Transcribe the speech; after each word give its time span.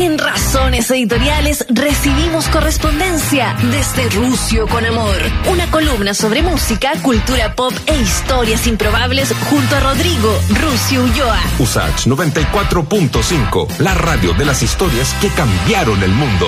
En 0.00 0.16
Razones 0.16 0.90
Editoriales 0.90 1.66
recibimos 1.68 2.48
correspondencia 2.48 3.54
desde 3.70 4.08
Rucio 4.08 4.66
con 4.66 4.86
Amor, 4.86 5.18
una 5.52 5.70
columna 5.70 6.14
sobre 6.14 6.40
música, 6.40 6.92
cultura 7.02 7.54
pop 7.54 7.74
e 7.84 8.00
historias 8.00 8.66
improbables 8.66 9.30
junto 9.50 9.76
a 9.76 9.80
Rodrigo 9.80 10.32
Rucio 10.58 11.02
Ulloa. 11.02 11.38
Usach 11.58 12.06
94.5, 12.06 13.78
la 13.80 13.92
radio 13.92 14.32
de 14.32 14.46
las 14.46 14.62
historias 14.62 15.14
que 15.20 15.28
cambiaron 15.28 16.02
el 16.02 16.12
mundo. 16.12 16.46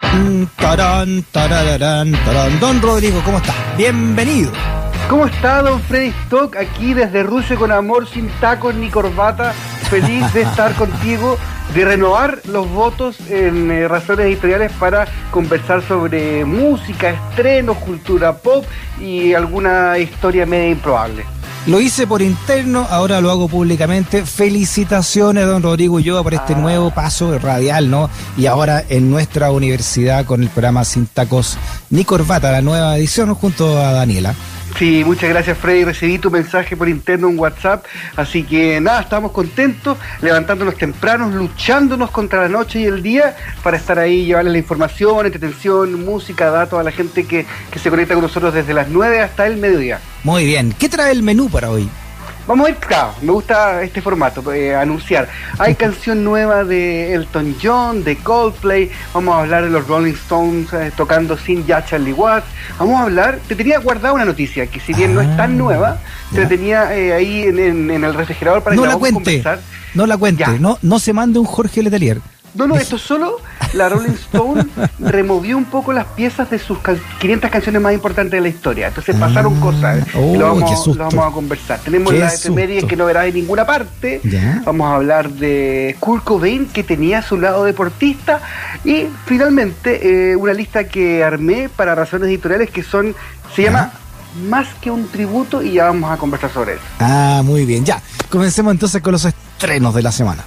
Mm, 0.00 0.44
tarán, 0.54 1.24
tarararán, 1.32 2.12
tarán. 2.12 2.60
Don 2.60 2.80
Rodrigo, 2.80 3.20
¿cómo 3.24 3.38
está? 3.38 3.54
Bienvenido. 3.76 4.52
¿Cómo 5.08 5.26
está, 5.26 5.62
don 5.62 5.82
Freddy 5.82 6.14
Stock? 6.26 6.54
Aquí 6.54 6.94
desde 6.94 7.24
Rusia 7.24 7.56
con 7.56 7.72
amor, 7.72 8.08
sin 8.08 8.28
tacos 8.38 8.72
ni 8.76 8.88
corbata. 8.88 9.52
Feliz 9.90 10.32
de 10.32 10.42
estar 10.42 10.74
contigo, 10.76 11.36
de 11.74 11.84
renovar 11.84 12.40
los 12.46 12.70
votos 12.70 13.16
en 13.28 13.70
eh, 13.72 13.88
Razones 13.88 14.26
Editoriales 14.26 14.70
para 14.78 15.08
conversar 15.32 15.82
sobre 15.86 16.44
música, 16.44 17.10
estrenos, 17.10 17.76
cultura 17.78 18.36
pop 18.38 18.64
y 19.00 19.34
alguna 19.34 19.98
historia 19.98 20.46
media 20.46 20.70
improbable. 20.70 21.24
Lo 21.66 21.80
hice 21.80 22.06
por 22.06 22.22
interno, 22.22 22.86
ahora 22.88 23.20
lo 23.20 23.30
hago 23.30 23.48
públicamente. 23.48 24.24
Felicitaciones, 24.24 25.44
don 25.46 25.62
Rodrigo 25.62 25.96
Ulloa, 25.96 26.22
por 26.22 26.34
este 26.34 26.54
Ah. 26.54 26.58
nuevo 26.58 26.90
paso 26.90 27.38
radial, 27.38 27.90
¿no? 27.90 28.08
Y 28.38 28.46
ahora 28.46 28.82
en 28.88 29.10
nuestra 29.10 29.50
universidad 29.50 30.24
con 30.24 30.42
el 30.42 30.48
programa 30.48 30.84
Sin 30.84 31.06
Tacos 31.06 31.58
ni 31.90 32.04
Corbata, 32.04 32.50
la 32.52 32.62
nueva 32.62 32.96
edición, 32.96 33.34
junto 33.34 33.78
a 33.78 33.92
Daniela. 33.92 34.34
Sí, 34.80 35.04
muchas 35.04 35.28
gracias 35.28 35.58
Freddy. 35.58 35.84
Recibí 35.84 36.18
tu 36.18 36.30
mensaje 36.30 36.74
por 36.74 36.88
interno 36.88 37.28
en 37.28 37.38
WhatsApp. 37.38 37.84
Así 38.16 38.44
que 38.44 38.80
nada, 38.80 39.02
estamos 39.02 39.30
contentos, 39.30 39.98
levantándonos 40.22 40.74
tempranos, 40.76 41.34
luchándonos 41.34 42.10
contra 42.10 42.40
la 42.40 42.48
noche 42.48 42.80
y 42.80 42.84
el 42.86 43.02
día 43.02 43.36
para 43.62 43.76
estar 43.76 43.98
ahí, 43.98 44.24
llevarles 44.24 44.52
la 44.52 44.58
información, 44.58 45.26
entretención, 45.26 46.02
música, 46.02 46.48
datos 46.48 46.80
a 46.80 46.82
la 46.82 46.92
gente 46.92 47.26
que, 47.26 47.44
que 47.70 47.78
se 47.78 47.90
conecta 47.90 48.14
con 48.14 48.22
nosotros 48.22 48.54
desde 48.54 48.72
las 48.72 48.88
9 48.88 49.20
hasta 49.20 49.46
el 49.46 49.58
mediodía. 49.58 50.00
Muy 50.24 50.46
bien. 50.46 50.72
¿Qué 50.72 50.88
trae 50.88 51.12
el 51.12 51.22
menú 51.22 51.50
para 51.50 51.68
hoy? 51.68 51.86
Vamos 52.46 52.66
a 52.66 52.70
ir, 52.70 52.76
claro, 52.76 53.12
me 53.22 53.30
gusta 53.30 53.82
este 53.82 54.02
formato, 54.02 54.52
eh, 54.52 54.74
anunciar. 54.74 55.28
Hay 55.58 55.74
canción 55.76 56.24
nueva 56.24 56.64
de 56.64 57.14
Elton 57.14 57.54
John, 57.62 58.02
de 58.02 58.16
Coldplay, 58.16 58.90
vamos 59.14 59.36
a 59.36 59.40
hablar 59.40 59.64
de 59.64 59.70
los 59.70 59.86
Rolling 59.86 60.14
Stones 60.14 60.72
eh, 60.72 60.90
tocando 60.96 61.36
sin 61.38 61.64
ya 61.64 61.84
Charlie 61.84 62.12
Watts. 62.12 62.46
Vamos 62.78 62.98
a 62.98 63.04
hablar, 63.04 63.38
te 63.46 63.54
tenía 63.54 63.78
guardada 63.78 64.14
una 64.14 64.24
noticia 64.24 64.66
que 64.66 64.80
si 64.80 64.92
bien 64.94 65.14
no 65.14 65.20
es 65.20 65.28
tan 65.36 65.52
Ah, 65.52 65.54
nueva, 65.54 65.98
te 66.30 66.36
ya. 66.36 66.42
la 66.42 66.48
tenía 66.48 66.96
eh, 66.96 67.12
ahí 67.12 67.42
en, 67.44 67.58
en- 67.58 67.90
en 67.90 68.04
el 68.04 68.14
refrigerador 68.14 68.62
para 68.62 68.74
no 68.74 68.82
que 68.82 68.88
la 68.88 68.94
podamos 68.98 69.12
cuente. 69.22 69.42
conversar. 69.42 69.60
No 69.94 70.06
la 70.06 70.16
cuente. 70.16 70.40
Ya. 70.40 70.48
No, 70.58 70.78
no 70.82 70.98
se 70.98 71.12
mande 71.12 71.38
un 71.38 71.44
Jorge 71.46 71.82
Letelier. 71.82 72.20
No, 72.54 72.66
no, 72.66 72.76
esto 72.76 72.98
solo 72.98 73.36
la 73.74 73.88
Rolling 73.88 74.10
Stone 74.14 74.66
removió 74.98 75.56
un 75.56 75.64
poco 75.66 75.92
las 75.92 76.06
piezas 76.06 76.50
de 76.50 76.58
sus 76.58 76.78
ca- 76.78 76.96
500 77.20 77.50
canciones 77.50 77.80
más 77.80 77.92
importantes 77.92 78.32
de 78.32 78.40
la 78.40 78.48
historia. 78.48 78.88
Entonces 78.88 79.14
pasaron 79.16 79.54
Ah, 79.58 79.60
cosas 79.60 80.06
oh, 80.16 80.34
y 80.34 80.38
lo 80.38 80.46
vamos, 80.54 80.70
susto. 80.84 80.98
lo 80.98 81.04
vamos 81.08 81.30
a 81.30 81.34
conversar. 81.34 81.78
Tenemos 81.80 82.12
efemérides 82.12 82.80
susto. 82.80 82.88
que 82.88 82.96
no 82.96 83.04
verás 83.06 83.26
en 83.26 83.34
ninguna 83.34 83.64
parte. 83.64 84.20
Ya. 84.24 84.62
Vamos 84.64 84.90
a 84.90 84.96
hablar 84.96 85.30
de 85.30 85.96
Kurt 86.00 86.24
Cobain, 86.24 86.66
que 86.66 86.82
tenía 86.82 87.22
su 87.22 87.38
lado 87.38 87.64
deportista. 87.64 88.40
Y 88.84 89.06
finalmente, 89.26 90.32
eh, 90.32 90.36
una 90.36 90.52
lista 90.52 90.84
que 90.88 91.22
armé 91.22 91.68
para 91.68 91.94
razones 91.94 92.28
editoriales 92.28 92.70
que 92.70 92.82
son, 92.82 93.14
se 93.54 93.62
llama 93.62 93.92
Más 94.48 94.68
que 94.80 94.90
un 94.90 95.08
tributo 95.08 95.62
y 95.62 95.72
ya 95.72 95.84
vamos 95.84 96.10
a 96.10 96.16
conversar 96.16 96.50
sobre 96.52 96.72
eso. 96.74 96.82
Ah, 96.98 97.42
muy 97.44 97.64
bien. 97.64 97.84
Ya. 97.84 98.00
Comencemos 98.28 98.72
entonces 98.72 99.00
con 99.02 99.12
los 99.12 99.24
estrenos 99.24 99.94
de 99.94 100.02
la 100.02 100.12
semana. 100.12 100.42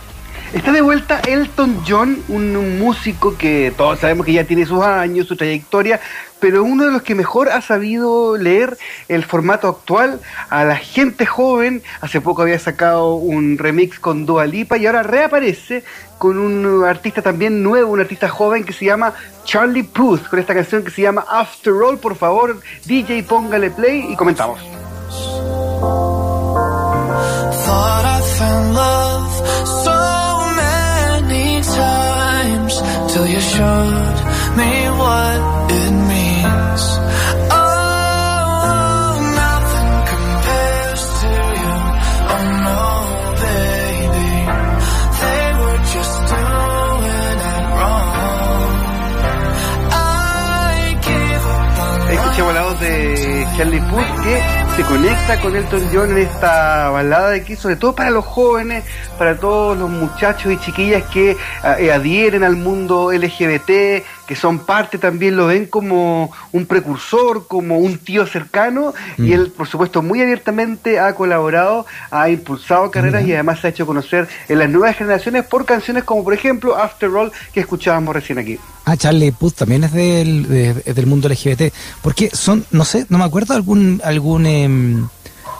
Está 0.53 0.71
de 0.71 0.81
vuelta 0.81 1.19
Elton 1.27 1.81
John, 1.85 2.23
un, 2.27 2.77
músico 2.77 3.35
que 3.35 3.73
todos 3.75 3.99
sabemos 3.99 4.23
que 4.23 4.33
ya 4.33 4.43
tiene 4.43 4.67
sus 4.67 4.83
años, 4.83 5.25
su 5.25 5.35
trayectoria, 5.35 5.99
pero 6.39 6.63
uno 6.63 6.85
de 6.85 6.91
los 6.91 7.01
que 7.01 7.15
mejor 7.15 7.49
ha 7.49 7.59
sabido 7.61 8.37
leer 8.37 8.77
el 9.07 9.23
formato 9.23 9.67
actual 9.67 10.21
a 10.51 10.63
la 10.63 10.75
gente 10.75 11.25
joven. 11.25 11.81
Hace 12.01 12.21
poco 12.21 12.43
había 12.43 12.59
sacado 12.59 13.15
un 13.15 13.57
remix 13.57 13.99
con 13.99 14.27
Dua 14.27 14.45
Lipa 14.45 14.77
y 14.77 14.85
ahora 14.85 15.01
reaparece 15.01 15.83
con 16.19 16.37
un 16.37 16.85
artista 16.85 17.23
también 17.23 17.63
nuevo, 17.63 17.91
un 17.91 18.01
artista 18.01 18.29
joven 18.29 18.63
que 18.63 18.73
se 18.73 18.85
llama 18.85 19.15
Charlie 19.45 19.81
Puth, 19.81 20.27
con 20.29 20.37
esta 20.37 20.53
canción 20.53 20.83
que 20.83 20.91
se 20.91 21.01
llama 21.01 21.25
After 21.27 21.73
All. 21.73 21.97
Por 21.97 22.15
favor, 22.15 22.61
DJ, 22.85 23.23
póngale 23.23 23.71
play 23.71 24.05
y 24.07 24.15
comentamos. 24.15 24.59
Thought 29.83 29.92
till 33.23 33.31
you 33.33 33.39
showed 33.39 34.17
me 34.59 34.71
what 35.01 35.39
it 35.79 35.91
means. 36.11 36.83
Oh, 37.55 39.11
nothing 39.43 39.91
compares 40.13 41.03
to 41.21 41.31
you. 41.61 41.73
Oh 42.33 42.43
no, 42.67 42.81
baby, 43.43 44.31
they 45.21 45.43
were 45.61 45.81
just 45.95 46.15
doing 46.33 47.37
it 47.51 47.63
wrong. 47.77 48.75
I 49.91 50.97
gave 51.07 51.43
up 51.55 51.79
on 51.85 51.97
Escuchamos 52.13 52.53
la 52.53 52.63
voz 52.63 52.79
de 52.79 52.93
Charlie 53.55 53.81
Puth 53.89 54.13
que 54.23 54.62
se 54.75 54.83
conecta 54.83 55.39
con 55.39 55.55
Elton 55.55 55.87
John 55.93 56.11
en 56.11 56.17
esta 56.19 56.89
balada 56.89 57.29
de 57.29 57.43
que 57.43 57.55
sobre 57.55 57.75
todo 57.75 57.93
para 57.93 58.09
los 58.09 58.25
jóvenes, 58.25 58.83
para 59.19 59.37
todos 59.37 59.77
los 59.77 59.87
muchachos 59.87 60.51
y 60.51 60.57
chiquillas 60.57 61.03
que 61.11 61.37
eh, 61.79 61.91
adhieren 61.91 62.43
al 62.43 62.55
mundo 62.55 63.11
LGBT, 63.11 64.03
que 64.25 64.35
son 64.35 64.59
parte 64.59 64.97
también, 64.97 65.37
lo 65.37 65.45
ven 65.45 65.67
como 65.67 66.31
un 66.51 66.65
precursor, 66.65 67.47
como 67.47 67.77
un 67.77 67.99
tío 67.99 68.25
cercano, 68.25 68.95
y 69.19 69.33
él, 69.33 69.51
por 69.55 69.67
supuesto, 69.67 70.01
muy 70.01 70.21
abiertamente 70.21 70.99
ha 70.99 71.13
colaborado, 71.13 71.85
ha 72.09 72.29
impulsado 72.29 72.89
carreras 72.89 73.27
y 73.27 73.33
además 73.33 73.59
se 73.59 73.67
ha 73.67 73.69
hecho 73.69 73.85
conocer 73.85 74.27
en 74.47 74.57
las 74.57 74.69
nuevas 74.69 74.97
generaciones 74.97 75.45
por 75.45 75.65
canciones 75.65 76.03
como, 76.03 76.23
por 76.23 76.33
ejemplo, 76.33 76.75
After 76.75 77.09
All, 77.09 77.31
que 77.53 77.59
escuchábamos 77.59 78.15
recién 78.15 78.39
aquí. 78.39 78.57
Ah, 78.85 78.97
Charlie 78.97 79.31
Puth 79.31 79.53
también 79.55 79.83
es 79.85 79.93
del, 79.93 80.47
de- 80.47 80.83
es 80.85 80.95
del 80.95 81.05
mundo 81.07 81.29
LGBT. 81.29 81.73
Porque 82.01 82.29
son, 82.33 82.65
no 82.71 82.83
sé, 82.85 83.05
no 83.09 83.17
me 83.17 83.23
acuerdo 83.23 83.53
algún 83.53 84.01
algún 84.03 84.45
em, 84.45 85.07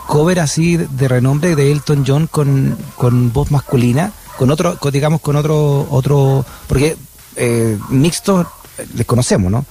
cover 0.06 0.40
así 0.40 0.76
de, 0.76 1.08
renombre 1.08 1.56
de 1.56 1.72
Elton 1.72 2.04
John 2.06 2.26
con, 2.26 2.76
con 2.96 3.32
voz 3.32 3.50
masculina, 3.50 4.12
con 4.36 4.50
otro, 4.50 4.76
digamos, 4.92 5.20
con 5.22 5.36
otro, 5.36 5.86
otro, 5.90 6.44
porque 6.66 6.96
eh, 7.36 7.78
mixtos 7.88 8.46
eh, 8.78 8.86
les 8.94 9.06
conocemos, 9.06 9.50
¿no? 9.50 9.64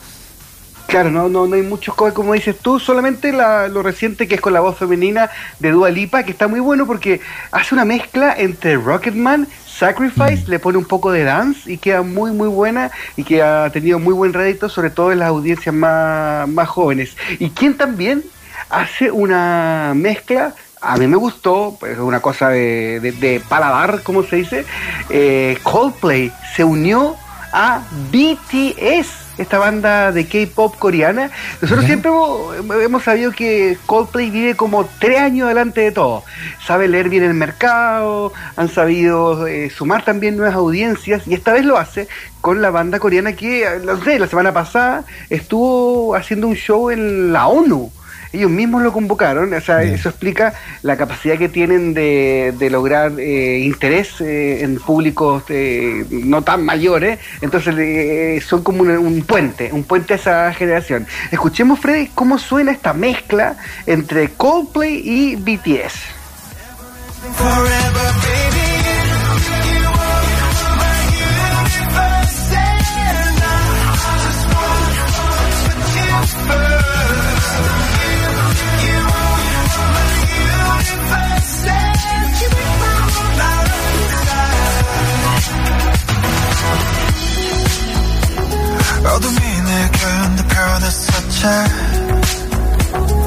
Claro, 0.88 1.10
no, 1.10 1.28
no, 1.28 1.48
no 1.48 1.56
hay 1.56 1.64
muchos 1.64 1.96
covers 1.96 2.14
como 2.16 2.34
dices 2.34 2.60
tú, 2.60 2.80
solamente 2.80 3.32
la- 3.32 3.68
lo 3.68 3.82
reciente 3.82 4.28
que 4.28 4.36
es 4.36 4.42
con 4.42 4.54
la 4.54 4.60
voz 4.60 4.78
femenina 4.78 5.30
de 5.60 5.72
Dua 5.72 5.90
Lipa, 5.90 6.22
que 6.24 6.32
está 6.32 6.48
muy 6.48 6.60
bueno 6.60 6.86
porque 6.86 7.20
hace 7.52 7.74
una 7.74 7.84
mezcla 7.86 8.36
entre 8.38 8.76
Rocketman, 8.78 9.48
Sacrifice, 9.66 10.44
le 10.48 10.60
pone 10.60 10.78
un 10.78 10.86
poco 10.86 11.12
de 11.12 11.24
dance 11.24 11.72
y 11.72 11.78
queda 11.80 12.04
muy 12.04 12.32
muy 12.32 12.48
buena 12.48 12.92
y 13.18 13.24
que 13.24 13.42
ha 13.42 13.72
tenido 13.72 13.98
muy 13.98 14.14
buen 14.14 14.34
rédito, 14.34 14.70
sobre 14.70 14.92
todo 14.92 15.12
en 15.12 15.20
las 15.20 15.30
audiencias 15.30 15.74
más, 15.74 16.48
más 16.48 16.70
jóvenes. 16.70 17.16
Y 17.40 17.50
quien 17.50 17.76
también 17.76 18.24
hace 18.70 19.10
una 19.10 19.94
mezcla 19.96 20.54
a 20.80 20.98
mí 20.98 21.08
me 21.08 21.16
gustó, 21.18 21.76
pues, 21.80 21.94
es 21.94 22.00
una 22.00 22.20
cosa 22.20 22.50
de, 22.50 23.00
de- 23.00 23.14
de 23.14 23.42
paladar, 23.48 24.04
como 24.04 24.22
se 24.24 24.36
dice. 24.36 24.66
eh, 25.10 25.58
Coldplay 25.64 26.32
se 26.56 26.64
unió 26.66 27.16
a 27.54 27.82
BTS, 28.12 29.23
esta 29.38 29.58
banda 29.58 30.12
de 30.12 30.28
K-pop 30.28 30.78
coreana. 30.78 31.32
Nosotros 31.62 31.82
Ya. 31.86 31.88
siempre 31.88 32.12
hemos, 32.12 32.56
hemos 32.84 33.04
sabido 33.04 33.32
que 33.32 33.78
Coldplay 33.86 34.30
vive 34.30 34.56
como 34.56 34.86
tres 35.00 35.20
años 35.20 35.46
adelante 35.46 35.82
de 35.82 35.92
todo. 35.92 36.24
Sabe 36.66 36.88
leer 36.88 37.10
bien 37.10 37.24
el 37.24 37.34
mercado, 37.34 38.32
han 38.56 38.70
sabido 38.70 39.48
eh, 39.48 39.70
sumar 39.70 40.06
también 40.06 40.38
nuevas 40.38 40.56
audiencias 40.56 41.28
y 41.28 41.34
esta 41.34 41.54
vez 41.54 41.66
lo 41.66 41.78
hace 41.78 42.08
con 42.42 42.62
la 42.62 42.70
banda 42.72 43.00
coreana 43.00 43.34
que, 43.34 43.64
eh, 43.64 43.80
no 43.84 44.02
sé, 44.04 44.20
la 44.20 44.28
semana 44.28 44.54
pasada 44.54 45.04
estuvo 45.30 46.16
haciendo 46.16 46.48
un 46.48 46.56
show 46.56 46.90
en 46.90 47.32
la 47.34 47.48
ONU 47.48 47.92
ellos 48.34 48.50
mismos 48.50 48.82
lo 48.82 48.92
convocaron, 48.92 49.54
o 49.54 49.62
sea, 49.62 49.78
Bien. 49.78 49.94
eso 49.94 50.10
explica 50.10 50.54
la 50.82 50.98
capacidad 50.98 51.38
que 51.38 51.50
tienen 51.50 51.94
de, 51.94 52.54
de 52.58 52.70
lograr 52.70 53.14
eh, 53.20 53.60
interés 53.60 54.20
eh, 54.22 54.64
en 54.64 54.80
públicos 54.80 55.44
eh, 55.50 56.04
no 56.10 56.42
tan 56.42 56.66
mayores, 56.66 57.20
entonces 57.42 57.76
eh, 57.78 58.42
son 58.46 58.64
como 58.64 58.82
un, 58.82 58.90
un 58.90 59.22
puente, 59.22 59.70
un 59.72 59.84
puente 59.84 60.14
a 60.14 60.16
esa 60.18 60.54
generación. 60.54 61.06
Escuchemos, 61.32 61.80
Freddy, 61.80 62.10
cómo 62.16 62.40
suena 62.40 62.72
esta 62.72 62.94
mezcla 62.94 63.56
entre 63.86 64.30
Coldplay 64.30 65.02
y 65.04 65.36
BTS. 65.36 65.94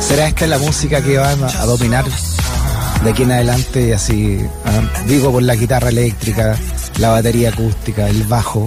¿Será 0.00 0.29
esta 0.29 0.47
la 0.47 0.58
música 0.58 1.03
que 1.03 1.19
van 1.19 1.43
a, 1.43 1.67
dominar 1.67 2.05
de 3.03 3.11
aquí 3.11 3.23
en 3.25 3.32
adelante? 3.32 3.94
Así, 3.94 4.38
ah, 4.64 4.81
digo, 5.06 5.32
por 5.32 5.43
la 5.43 5.55
guitarra 5.55 5.88
eléctrica, 5.88 6.56
la 6.99 7.11
batería 7.11 7.50
acústica, 7.50 8.08
el 8.08 8.25
bajo. 8.25 8.67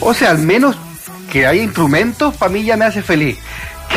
O 0.00 0.12
sea, 0.12 0.30
al 0.30 0.38
menos 0.38 0.76
que 1.32 1.46
haya 1.46 1.62
instrumentos, 1.62 2.36
para 2.36 2.52
mí 2.52 2.64
ya 2.64 2.76
me 2.76 2.84
hace 2.84 3.02
feliz. 3.02 3.38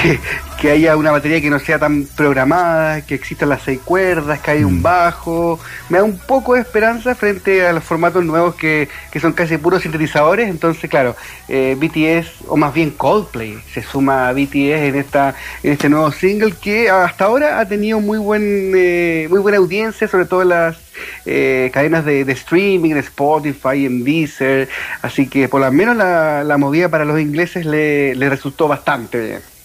que 0.59 0.71
haya 0.71 0.97
una 0.97 1.11
batería 1.11 1.39
que 1.39 1.49
no 1.49 1.59
sea 1.59 1.77
tan 1.77 2.05
programada, 2.15 3.05
que 3.05 3.13
existan 3.13 3.49
las 3.49 3.61
seis 3.61 3.79
cuerdas, 3.83 4.39
que 4.39 4.51
haya 4.51 4.65
un 4.65 4.81
bajo. 4.81 5.59
Me 5.89 5.99
da 5.99 6.03
un 6.03 6.17
poco 6.17 6.55
de 6.55 6.61
esperanza 6.61 7.13
frente 7.13 7.65
a 7.65 7.73
los 7.73 7.83
formatos 7.83 8.25
nuevos 8.25 8.55
que, 8.55 8.89
que 9.11 9.19
son 9.19 9.33
casi 9.33 9.57
puros 9.57 9.83
sintetizadores. 9.83 10.49
Entonces, 10.49 10.89
claro, 10.89 11.15
eh, 11.47 11.77
BTS, 11.79 12.47
o 12.47 12.57
más 12.57 12.73
bien 12.73 12.91
Coldplay, 12.91 13.59
se 13.71 13.83
suma 13.83 14.29
a 14.29 14.33
BTS 14.33 14.55
en, 14.55 14.95
esta, 14.95 15.35
en 15.61 15.73
este 15.73 15.89
nuevo 15.89 16.11
single 16.11 16.53
que 16.59 16.89
hasta 16.89 17.25
ahora 17.25 17.59
ha 17.59 17.67
tenido 17.67 17.99
muy, 17.99 18.17
buen, 18.17 18.73
eh, 18.75 19.27
muy 19.29 19.39
buena 19.39 19.59
audiencia, 19.59 20.07
sobre 20.07 20.25
todo 20.25 20.41
en 20.41 20.49
las 20.49 20.77
eh, 21.25 21.69
cadenas 21.71 22.03
de, 22.03 22.25
de 22.25 22.33
streaming, 22.33 22.95
de 22.95 23.01
Spotify, 23.01 23.85
en 23.85 24.03
Deezer. 24.03 24.69
Así 25.03 25.27
que 25.27 25.47
por 25.47 25.61
lo 25.61 25.71
menos 25.71 25.95
la, 25.95 26.43
la 26.43 26.57
movida 26.57 26.89
para 26.89 27.05
los 27.05 27.19
ingleses 27.19 27.63
le, 27.65 28.15
le 28.15 28.29
resultó 28.29 28.67
bastante 28.67 29.19
bien. 29.19 29.56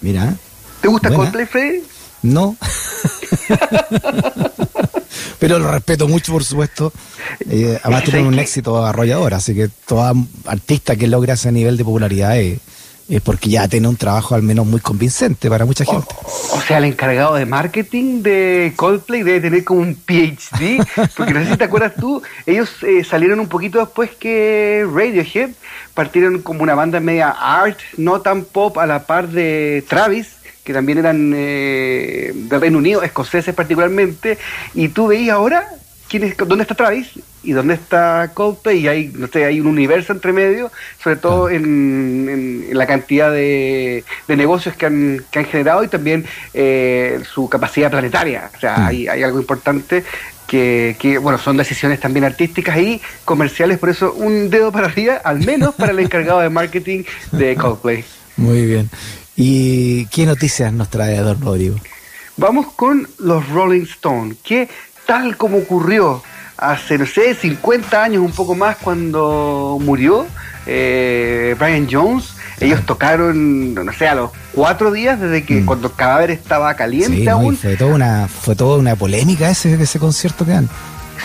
Mira, 0.00 0.34
¿Te 0.80 0.88
gusta 0.88 1.08
Buena. 1.08 1.24
Coldplay, 1.24 1.46
Freddy? 1.46 1.82
no. 2.22 2.56
Pero 5.38 5.58
lo 5.58 5.70
respeto 5.70 6.06
mucho, 6.06 6.32
por 6.32 6.44
supuesto. 6.44 6.92
Eh, 7.48 7.78
además 7.82 8.04
tienen 8.04 8.26
un 8.26 8.38
éxito 8.38 8.84
arrollador, 8.84 9.32
así 9.34 9.54
que 9.54 9.68
toda 9.86 10.12
artista 10.44 10.96
que 10.96 11.06
logra 11.06 11.34
ese 11.34 11.50
nivel 11.50 11.76
de 11.78 11.84
popularidad 11.84 12.38
es, 12.38 12.58
es 13.10 13.20
porque 13.20 13.50
ya 13.50 13.66
tiene 13.66 13.88
un 13.88 13.96
trabajo 13.96 14.36
al 14.36 14.42
menos 14.42 14.64
muy 14.66 14.80
convincente 14.80 15.48
para 15.50 15.64
mucha 15.64 15.84
gente. 15.84 16.14
O 16.52 16.60
sea, 16.60 16.78
el 16.78 16.84
encargado 16.84 17.34
de 17.34 17.44
marketing 17.44 18.22
de 18.22 18.72
Coldplay 18.76 19.24
debe 19.24 19.40
tener 19.40 19.64
como 19.64 19.80
un 19.80 19.96
PhD, 19.96 20.84
porque 21.16 21.34
no 21.34 21.44
sé 21.44 21.50
si 21.50 21.56
te 21.56 21.64
acuerdas 21.64 21.94
tú, 21.96 22.22
ellos 22.46 22.70
eh, 22.82 23.02
salieron 23.02 23.40
un 23.40 23.48
poquito 23.48 23.80
después 23.80 24.10
que 24.10 24.86
Radiohead, 24.88 25.50
partieron 25.92 26.40
como 26.40 26.62
una 26.62 26.76
banda 26.76 27.00
media 27.00 27.30
art, 27.30 27.78
no 27.96 28.20
tan 28.20 28.44
pop 28.44 28.78
a 28.78 28.86
la 28.86 29.06
par 29.06 29.28
de 29.28 29.84
Travis, 29.88 30.36
que 30.62 30.72
también 30.72 30.98
eran 30.98 31.32
eh, 31.34 32.30
del 32.32 32.60
Reino 32.60 32.78
Unido, 32.78 33.02
escoceses 33.02 33.54
particularmente, 33.54 34.38
y 34.74 34.88
tú 34.88 35.08
veías 35.08 35.34
ahora 35.34 35.68
quién 36.10 36.24
es, 36.24 36.36
dónde 36.36 36.62
está 36.62 36.74
Travis 36.74 37.08
y 37.42 37.52
dónde 37.52 37.74
está 37.74 38.32
Coldplay, 38.34 38.80
y 38.80 38.88
hay, 38.88 39.12
no 39.14 39.28
sé, 39.28 39.44
hay 39.46 39.60
un 39.60 39.66
universo 39.68 40.12
entre 40.12 40.32
medio, 40.32 40.70
sobre 41.02 41.16
todo 41.16 41.48
en, 41.48 41.64
en- 42.28 42.66
en 42.70 42.76
la 42.78 42.86
cantidad 42.86 43.30
de, 43.32 44.04
de 44.28 44.36
negocios 44.36 44.74
que 44.76 44.86
han, 44.86 45.24
que 45.30 45.38
han 45.38 45.44
generado 45.46 45.82
y 45.84 45.88
también 45.88 46.26
eh, 46.52 47.20
su 47.32 47.48
capacidad 47.48 47.90
planetaria. 47.90 48.50
O 48.54 48.60
sea, 48.60 48.76
Mm. 48.78 48.86
hay, 48.88 49.08
hay 49.08 49.22
algo 49.22 49.38
importante 49.40 50.04
que, 50.46 50.96
que, 50.98 51.16
bueno, 51.18 51.38
son 51.38 51.56
decisiones 51.56 52.00
también 52.00 52.24
artísticas 52.24 52.76
y 52.78 53.00
comerciales, 53.24 53.78
por 53.78 53.88
eso 53.88 54.12
un 54.12 54.50
dedo 54.50 54.72
para 54.72 54.88
arriba, 54.88 55.20
al 55.24 55.38
menos 55.46 55.74
para 55.76 55.92
el 55.92 55.98
encargado 56.06 56.40
de 56.40 56.50
marketing 56.50 57.04
de 57.32 57.54
Coldplay. 57.54 58.04
Muy 58.36 58.66
bien. 58.66 58.90
¿Y 59.36 60.06
qué 60.06 60.26
noticias 60.26 60.72
nos 60.72 60.90
trae 60.90 61.16
Don 61.20 61.40
Rodrigo? 61.40 61.76
Vamos 62.36 62.72
con 62.74 63.06
los 63.18 63.48
Rolling 63.50 63.82
Stones, 63.82 64.36
que 64.42 64.68
tal 65.10 65.36
como 65.36 65.58
ocurrió 65.58 66.22
hace, 66.56 66.96
no 66.96 67.04
sé, 67.04 67.34
50 67.34 68.00
años, 68.00 68.22
un 68.22 68.30
poco 68.30 68.54
más, 68.54 68.76
cuando 68.76 69.76
murió 69.80 70.24
eh, 70.66 71.56
Brian 71.58 71.88
Jones, 71.90 72.34
ellos 72.60 72.86
tocaron, 72.86 73.74
no 73.74 73.92
sé, 73.92 74.06
a 74.06 74.14
los 74.14 74.30
cuatro 74.52 74.92
días 74.92 75.18
desde 75.20 75.42
que 75.44 75.62
Mm. 75.62 75.66
cuando 75.66 75.88
el 75.88 75.94
cadáver 75.94 76.30
estaba 76.30 76.72
caliente 76.74 77.16
Sí, 77.22 77.28
aún. 77.28 77.56
fue 77.56 77.74
toda 77.76 77.92
una, 77.94 78.28
fue 78.28 78.54
toda 78.54 78.78
una 78.78 78.94
polémica 78.94 79.50
ese, 79.50 79.82
ese 79.82 79.98
concierto 79.98 80.44
que 80.44 80.52
dan. 80.52 80.68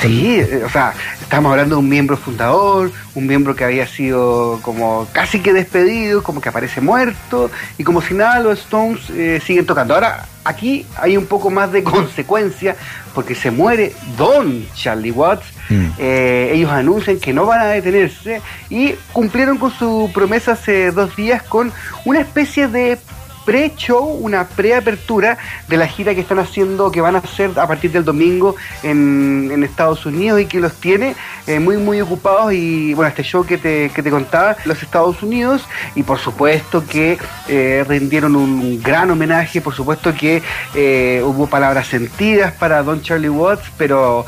Sí, 0.01 0.39
o 0.63 0.69
sea, 0.69 0.93
estamos 1.21 1.51
hablando 1.51 1.75
de 1.75 1.79
un 1.79 1.89
miembro 1.89 2.17
fundador, 2.17 2.91
un 3.15 3.27
miembro 3.27 3.55
que 3.55 3.63
había 3.63 3.87
sido 3.87 4.59
como 4.61 5.07
casi 5.13 5.39
que 5.39 5.53
despedido, 5.53 6.21
como 6.21 6.41
que 6.41 6.49
aparece 6.49 6.81
muerto, 6.81 7.49
y 7.77 7.83
como 7.83 8.01
si 8.01 8.13
nada 8.13 8.39
los 8.39 8.59
Stones 8.59 9.09
eh, 9.11 9.41
siguen 9.45 9.65
tocando. 9.65 9.93
Ahora, 9.93 10.25
aquí 10.43 10.85
hay 10.97 11.15
un 11.17 11.25
poco 11.25 11.49
más 11.49 11.71
de 11.71 11.83
consecuencia, 11.83 12.75
porque 13.13 13.35
se 13.35 13.51
muere 13.51 13.93
Don 14.17 14.65
Charlie 14.75 15.11
Watts, 15.11 15.45
Mm. 15.67 15.87
eh, 15.97 16.51
ellos 16.53 16.69
anuncian 16.71 17.19
que 17.19 17.33
no 17.33 17.47
van 17.47 17.59
a 17.61 17.65
detenerse 17.65 18.39
y 18.69 18.93
cumplieron 19.13 19.57
con 19.57 19.71
su 19.71 20.11
promesa 20.13 20.51
hace 20.51 20.91
dos 20.91 21.15
días 21.15 21.41
con 21.41 21.73
una 22.05 22.19
especie 22.19 22.67
de 22.67 22.99
pre-show, 23.45 24.03
una 24.03 24.47
preapertura 24.47 25.37
de 25.67 25.77
la 25.77 25.87
gira 25.87 26.13
que 26.15 26.21
están 26.21 26.39
haciendo, 26.39 26.91
que 26.91 27.01
van 27.01 27.15
a 27.15 27.19
hacer 27.19 27.51
a 27.57 27.67
partir 27.67 27.91
del 27.91 28.03
domingo 28.03 28.55
en, 28.83 29.63
Estados 29.63 30.05
Unidos 30.05 30.41
y 30.41 30.45
que 30.45 30.59
los 30.59 30.73
tiene 30.75 31.15
eh, 31.47 31.59
muy, 31.59 31.77
muy 31.77 31.99
ocupados. 31.99 32.53
Y 32.53 32.93
bueno, 32.93 33.09
este 33.09 33.23
show 33.23 33.45
que 33.45 33.57
te, 33.57 33.89
que 33.89 34.03
te 34.03 34.09
contaba, 34.09 34.55
los 34.65 34.81
Estados 34.83 35.23
Unidos, 35.23 35.65
y 35.95 36.03
por 36.03 36.19
supuesto 36.19 36.85
que 36.85 37.17
eh, 37.47 37.83
rindieron 37.87 38.35
un 38.35 38.81
gran 38.81 39.09
homenaje, 39.11 39.61
por 39.61 39.73
supuesto 39.73 40.13
que 40.13 40.41
eh, 40.75 41.21
hubo 41.25 41.47
palabras 41.47 41.87
sentidas 41.87 42.53
para 42.53 42.83
Don 42.83 43.01
Charlie 43.01 43.29
Watts, 43.29 43.71
pero 43.77 44.25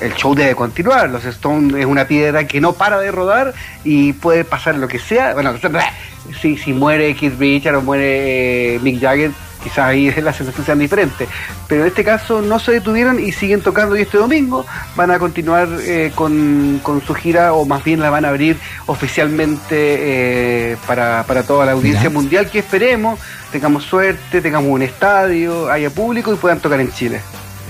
el 0.00 0.14
show 0.14 0.34
debe 0.34 0.54
continuar. 0.54 1.10
Los 1.10 1.24
Stones 1.24 1.74
es 1.78 1.86
una 1.86 2.06
piedra 2.06 2.46
que 2.46 2.60
no 2.60 2.72
para 2.72 2.98
de 2.98 3.10
rodar 3.10 3.54
y 3.84 4.12
puede 4.14 4.44
pasar 4.44 4.76
lo 4.76 4.88
que 4.88 4.98
sea. 4.98 5.34
Bueno, 5.34 5.54
si, 6.40 6.56
si 6.56 6.72
muere 6.72 7.14
Keith 7.14 7.38
Richards 7.38 7.78
o 7.78 7.82
muere 7.82 8.76
eh, 8.76 8.78
Mick 8.80 9.00
Jagger, 9.00 9.30
quizás 9.62 9.78
ahí 9.78 10.10
las 10.22 10.36
sensaciones 10.36 10.66
sean 10.66 10.78
diferentes. 10.78 11.28
Pero 11.68 11.82
en 11.82 11.88
este 11.88 12.04
caso 12.04 12.42
no 12.42 12.58
se 12.58 12.72
detuvieron 12.72 13.20
y 13.20 13.32
siguen 13.32 13.60
tocando 13.60 13.96
y 13.96 14.02
este 14.02 14.18
domingo 14.18 14.66
van 14.96 15.10
a 15.10 15.18
continuar 15.18 15.68
eh, 15.80 16.12
con, 16.14 16.80
con 16.82 17.00
su 17.04 17.14
gira 17.14 17.52
o 17.52 17.64
más 17.64 17.84
bien 17.84 18.00
la 18.00 18.10
van 18.10 18.24
a 18.24 18.28
abrir 18.28 18.58
oficialmente 18.86 20.72
eh, 20.72 20.76
para, 20.86 21.24
para 21.24 21.42
toda 21.42 21.66
la 21.66 21.72
audiencia 21.72 22.08
Mira. 22.08 22.20
mundial 22.20 22.50
que 22.50 22.60
esperemos, 22.60 23.20
tengamos 23.52 23.84
suerte, 23.84 24.40
tengamos 24.40 24.70
un 24.70 24.82
estadio, 24.82 25.70
haya 25.70 25.90
público 25.90 26.32
y 26.32 26.36
puedan 26.36 26.60
tocar 26.60 26.80
en 26.80 26.92
Chile. 26.92 27.20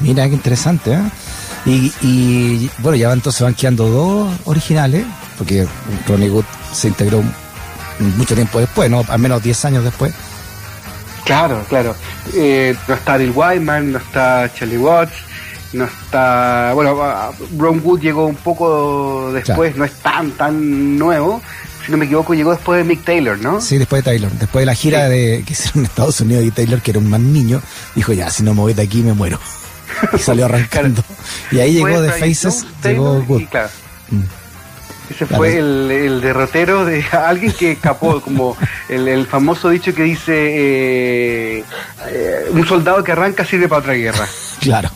Mira, 0.01 0.27
qué 0.29 0.35
interesante, 0.35 0.93
¿eh? 0.95 1.01
Y, 1.67 1.93
y, 2.01 2.71
bueno, 2.79 2.97
ya 2.97 3.13
entonces 3.13 3.43
van 3.43 3.53
quedando 3.53 3.87
dos 3.87 4.31
originales, 4.47 5.05
porque 5.37 5.67
Ronnie 6.09 6.31
Wood 6.31 6.47
se 6.73 6.89
integró 6.89 7.23
mucho 8.01 8.35
tiempo 8.35 8.59
después, 8.61 8.91
¿no? 8.91 9.05
Al 9.09 9.19
menos 9.19 9.43
10 9.43 9.65
años 9.67 9.85
después. 9.85 10.13
Claro, 11.25 11.65
claro. 11.69 11.95
Eh, 12.35 12.75
no 12.89 12.95
está 12.95 13.17
Bill 13.17 13.33
Wyman, 13.35 13.93
no 13.93 13.99
está 13.99 14.51
Charlie 14.55 14.79
Watts, 14.79 15.13
no 15.75 15.85
está. 15.85 16.73
Bueno, 16.75 16.99
ah, 17.03 17.31
Ron 17.57 17.81
Wood 17.85 18.01
llegó 18.01 18.27
un 18.27 18.37
poco 18.37 19.31
después, 19.33 19.77
no 19.77 19.85
es 19.85 19.93
tan, 20.03 20.33
tan 20.33 20.99
nuevo. 20.99 21.41
Si 21.85 21.93
no 21.93 21.99
me 21.99 22.05
equivoco, 22.07 22.35
llegó 22.35 22.51
después 22.53 22.79
de 22.79 22.85
Mick 22.85 23.05
Taylor, 23.05 23.39
¿no? 23.39 23.61
Sí, 23.61 23.79
después 23.79 24.03
de 24.05 24.11
Taylor. 24.11 24.31
Después 24.33 24.63
de 24.63 24.67
la 24.67 24.75
gira 24.75 25.07
Sí. 25.07 25.13
de, 25.13 25.45
que 25.47 25.53
hicieron 25.53 25.79
en 25.81 25.85
Estados 25.87 26.21
Unidos 26.21 26.45
y 26.45 26.51
Taylor, 26.51 26.81
que 26.83 26.91
era 26.91 26.99
un 27.01 27.09
más 27.09 27.21
niño, 27.21 27.63
dijo, 27.95 28.13
ya, 28.13 28.29
si 28.31 28.43
no 28.43 28.53
me 28.55 28.61
voy 28.61 28.75
de 28.75 28.83
aquí 28.83 29.03
me 29.03 29.13
muero. 29.13 29.39
Y 30.15 30.19
salió 30.19 30.47
arrancando. 30.47 31.03
Y 31.51 31.59
ahí 31.61 31.75
llegó 31.75 31.87
Brian 32.01 32.11
Faces, 32.13 32.43
Jones, 32.63 32.67
llegó 32.83 33.19
Wood. 33.29 33.41
y 33.43 33.47
claro, 33.47 33.69
Mm. 34.11 34.23
Ese 35.11 35.27
Claro. 35.27 35.37
fue 35.37 35.59
el, 35.59 35.91
el 35.91 36.21
derrotero 36.21 36.85
de 36.85 37.05
alguien 37.13 37.53
que 37.53 37.73
escapó, 37.73 38.21
como 38.21 38.57
el, 38.89 39.07
el 39.09 39.27
famoso 39.27 39.69
dicho 39.71 39.95
que 39.95 40.03
dice: 40.05 40.33
eh, 40.35 41.65
eh, 42.09 42.45
un 42.51 42.67
soldado 42.67 43.03
que 43.05 43.13
arranca 43.13 43.45
sirve 43.45 43.69
para 43.69 43.81
otra 43.81 43.95
guerra. 43.95 44.27
Claro. 44.61 44.91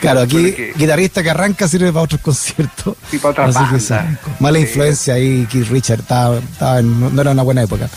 Claro, 0.00 0.20
aquí 0.22 0.54
guitarrista 0.74 1.22
que 1.22 1.28
arranca 1.28 1.68
sirve 1.68 1.92
para 1.92 2.00
otros 2.04 2.18
conciertos. 2.22 2.96
Y 3.12 3.18
para 3.18 3.46
bandas. 3.46 3.82
se 3.82 3.92
arrancó. 3.94 4.30
Mala 4.40 4.56
Sí. 4.58 4.64
influencia 4.64 5.14
ahí, 5.14 5.46
Keith 5.50 5.68
Richard, 5.68 6.00
estaba, 6.00 6.38
estaba 6.38 6.78
en- 6.78 7.14
no, 7.14 7.20
era 7.20 7.32
una 7.32 7.42
buena 7.42 7.62
época. 7.62 7.90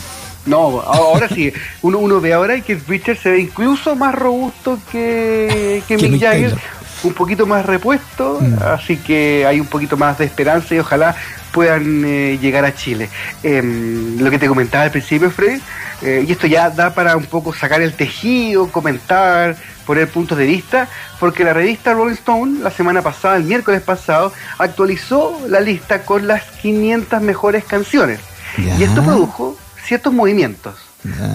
No, 0.44 0.80
ahora 0.82 1.26
sí, 1.30 1.50
uno, 1.80 1.98
uno 1.98 2.20
ve 2.20 2.34
ahora 2.34 2.60
que 2.60 2.78
Richard 2.86 3.16
se 3.16 3.30
ve 3.30 3.40
incluso 3.40 3.96
más 3.96 4.14
robusto 4.14 4.78
que, 4.92 5.82
que 5.88 5.96
Que 5.96 6.08
Mick 6.08 6.20
Jagger, 6.20 6.54
un 7.02 7.14
poquito 7.14 7.46
más 7.46 7.64
repuesto, 7.64 8.38
Mm. 8.42 8.62
así 8.62 8.98
que 8.98 9.46
hay 9.46 9.58
un 9.58 9.66
poquito 9.68 9.96
más 9.96 10.18
de 10.18 10.26
esperanza 10.26 10.74
y 10.74 10.80
ojalá 10.80 11.16
puedan 11.52 12.04
eh, 12.04 12.38
llegar 12.40 12.64
a 12.64 12.74
Chile. 12.74 13.08
Em, 13.42 14.18
lo 14.18 14.30
que 14.30 14.38
te 14.38 14.48
comentaba 14.48 14.84
al 14.84 14.90
principio, 14.90 15.30
Fred, 15.30 15.60
eh, 16.02 16.24
y 16.26 16.32
esto 16.32 16.46
ya 16.46 16.70
da 16.70 16.94
para 16.94 17.16
un 17.16 17.26
poco 17.26 17.54
sacar 17.54 17.82
el 17.82 17.94
tejido, 17.94 18.70
comentar, 18.70 19.56
poner 19.86 20.08
puntos 20.08 20.38
de 20.38 20.46
vista, 20.46 20.88
porque 21.18 21.44
la 21.44 21.52
revista 21.52 21.92
Rolling 21.92 22.14
Stone 22.14 22.60
la 22.60 22.70
semana 22.70 23.02
pasada, 23.02 23.36
el 23.36 23.44
miércoles 23.44 23.82
pasado, 23.82 24.32
actualizó 24.58 25.40
la 25.48 25.60
lista 25.60 26.02
con 26.02 26.26
las 26.26 26.44
500 26.62 27.20
mejores 27.22 27.64
canciones. 27.64 28.20
Ya. 28.56 28.76
Y 28.76 28.84
esto 28.84 29.02
produjo 29.02 29.56
ciertos 29.84 30.12
movimientos. 30.12 30.74